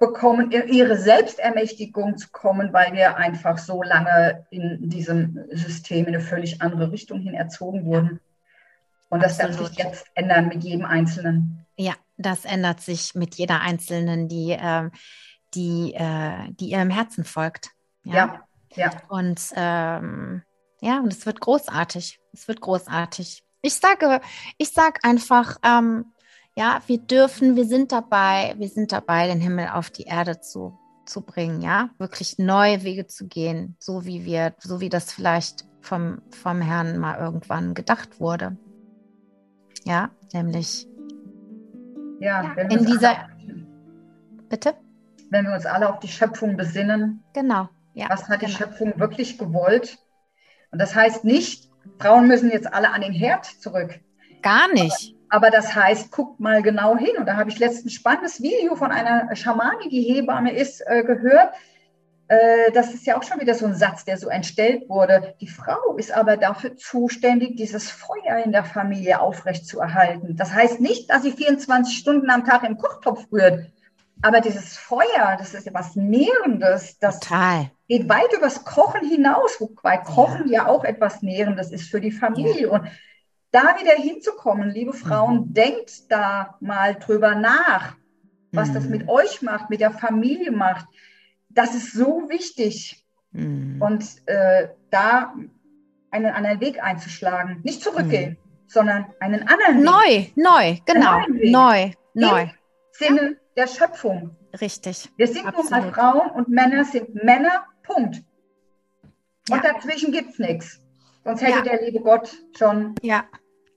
[0.00, 6.24] bekommen, ihre Selbstermächtigung zu kommen, weil wir einfach so lange in diesem System in eine
[6.24, 8.18] völlig andere Richtung hin erzogen wurden.
[9.10, 9.60] Und das Absolut.
[9.60, 11.66] darf sich jetzt ändern mit jedem Einzelnen.
[11.76, 14.88] Ja, das ändert sich mit jeder Einzelnen, die, äh,
[15.54, 17.70] die, äh, die ihrem Herzen folgt.
[18.04, 18.40] Ja,
[18.74, 18.86] ja.
[18.86, 18.90] ja.
[19.08, 20.42] Und ähm,
[20.80, 22.18] ja, und es wird großartig.
[22.32, 23.44] Es wird großartig.
[23.60, 24.22] Ich sage,
[24.56, 26.06] ich sage einfach, ähm,
[26.56, 30.78] ja, wir dürfen, wir sind dabei, wir sind dabei, den Himmel auf die Erde zu,
[31.06, 35.64] zu bringen, ja, wirklich neue Wege zu gehen, so wie wir, so wie das vielleicht
[35.80, 38.56] vom, vom Herrn mal irgendwann gedacht wurde.
[39.84, 40.86] Ja, nämlich
[42.20, 43.18] ja, ja in dieser.
[43.18, 43.66] Alle,
[44.48, 44.74] bitte?
[45.30, 47.22] Wenn wir uns alle auf die Schöpfung besinnen.
[47.32, 47.68] Genau.
[47.94, 48.50] Ja, was hat genau.
[48.50, 49.98] die Schöpfung wirklich gewollt?
[50.70, 54.00] Und das heißt nicht, Frauen müssen jetzt alle an den Herd zurück.
[54.42, 55.14] Gar nicht.
[55.30, 57.16] Aber, das heißt, guckt mal genau hin.
[57.18, 61.02] Und da habe ich letztens ein spannendes Video von einer Schamane, die Hebamme ist, äh,
[61.04, 61.54] gehört.
[62.30, 65.34] Äh, das ist ja auch schon wieder so ein Satz, der so entstellt wurde.
[65.40, 70.36] Die Frau ist aber dafür zuständig, dieses Feuer in der Familie aufrechtzuerhalten.
[70.36, 73.66] Das heißt nicht, dass sie 24 Stunden am Tag im Kochtopf rührt.
[74.22, 76.98] Aber dieses Feuer, das ist ja was Nährendes.
[77.00, 77.70] Das Total.
[77.88, 82.12] geht weit übers Kochen hinaus, wobei Kochen ja, ja auch etwas Nährendes ist für die
[82.12, 82.68] Familie.
[82.68, 82.70] Ja.
[82.70, 82.86] Und
[83.50, 85.54] da wieder hinzukommen, liebe Frauen, mhm.
[85.54, 87.96] denkt da mal drüber nach,
[88.52, 88.74] was mhm.
[88.74, 90.86] das mit euch macht, mit der Familie macht.
[91.48, 93.04] Das ist so wichtig.
[93.32, 93.80] Mhm.
[93.80, 95.34] Und äh, da
[96.10, 98.36] einen anderen Weg einzuschlagen, nicht zurückgehen, mhm.
[98.66, 100.36] sondern einen anderen neu, Weg.
[100.36, 102.42] Neu, genau, neu, neu.
[102.42, 102.50] Im
[102.92, 103.36] Sinne ja.
[103.56, 104.36] der Schöpfung.
[104.60, 105.10] Richtig.
[105.16, 105.70] Wir sind Absolut.
[105.70, 108.22] nun mal Frauen und Männer sind Männer, Punkt.
[109.48, 109.72] Und ja.
[109.72, 110.80] dazwischen gibt es nichts.
[111.24, 111.62] Sonst hätte ja.
[111.62, 113.24] der liebe Gott schon ja.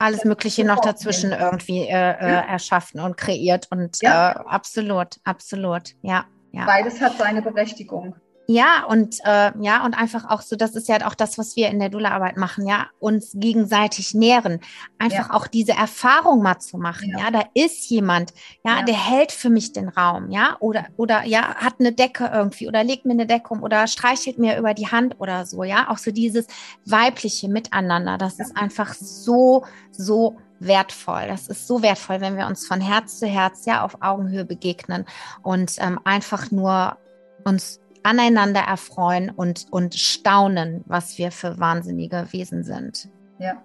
[0.03, 3.67] Alles Mögliche noch dazwischen irgendwie äh, äh, erschaffen und kreiert.
[3.71, 4.31] Und ja.
[4.31, 6.25] äh, absolut, absolut, ja.
[6.51, 6.65] ja.
[6.65, 8.15] Beides hat seine Berechtigung.
[8.53, 11.69] Ja, und äh, ja, und einfach auch so, das ist ja auch das, was wir
[11.69, 14.59] in der Dula-Arbeit machen, ja, uns gegenseitig nähren.
[14.99, 15.33] Einfach ja.
[15.33, 17.17] auch diese Erfahrung mal zu machen, ja.
[17.17, 18.31] ja, da ist jemand,
[18.63, 22.29] ja, ja, der hält für mich den Raum, ja, oder, oder ja, hat eine Decke
[22.31, 25.63] irgendwie oder legt mir eine Decke um oder streichelt mir über die Hand oder so,
[25.63, 26.45] ja, auch so dieses
[26.85, 31.23] weibliche Miteinander, das ist einfach so, so wertvoll.
[31.27, 35.05] Das ist so wertvoll, wenn wir uns von Herz zu Herz ja auf Augenhöhe begegnen
[35.41, 36.97] und ähm, einfach nur
[37.43, 43.09] uns aneinander erfreuen und, und staunen, was wir für wahnsinnige Wesen sind.
[43.39, 43.61] Ja.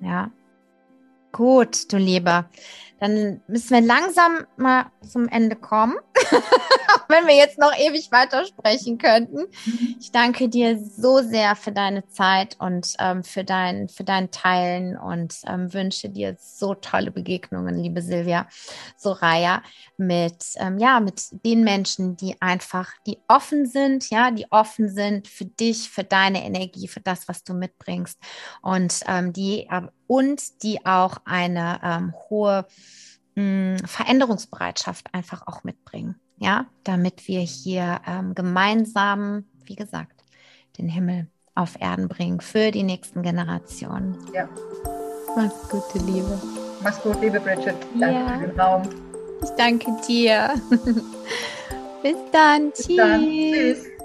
[0.00, 0.30] Ja.
[1.32, 2.48] Gut, du Lieber.
[3.00, 5.96] Dann müssen wir langsam mal zum Ende kommen.
[7.08, 9.46] Wenn wir jetzt noch ewig weitersprechen könnten.
[9.98, 14.98] Ich danke dir so sehr für deine Zeit und ähm, für, dein, für dein Teilen
[14.98, 18.46] und ähm, wünsche dir so tolle Begegnungen, liebe Silvia
[18.96, 19.62] Soraya,
[19.96, 25.26] mit, ähm, ja, mit den Menschen, die einfach, die offen sind, ja, die offen sind
[25.26, 28.18] für dich, für deine Energie, für das, was du mitbringst
[28.62, 29.68] und ähm, die
[30.10, 32.66] und die auch eine ähm, hohe
[33.36, 36.16] mh, hm, Veränderungsbereitschaft einfach auch mitbringen.
[36.38, 40.24] Ja, damit wir hier ähm, gemeinsam, wie gesagt,
[40.78, 44.16] den Himmel auf Erden bringen für die nächsten Generationen.
[44.34, 44.48] Ja.
[45.36, 46.40] Mach's gut, Liebe.
[46.82, 47.76] Mach's gut, liebe Bridget.
[47.96, 48.38] Danke ja.
[48.38, 48.82] für den Raum.
[49.44, 50.54] Ich danke dir.
[52.02, 52.70] Bis dann.
[52.70, 52.96] Bis Tschüss.
[52.96, 53.20] Dann.
[53.20, 53.99] Tschüss.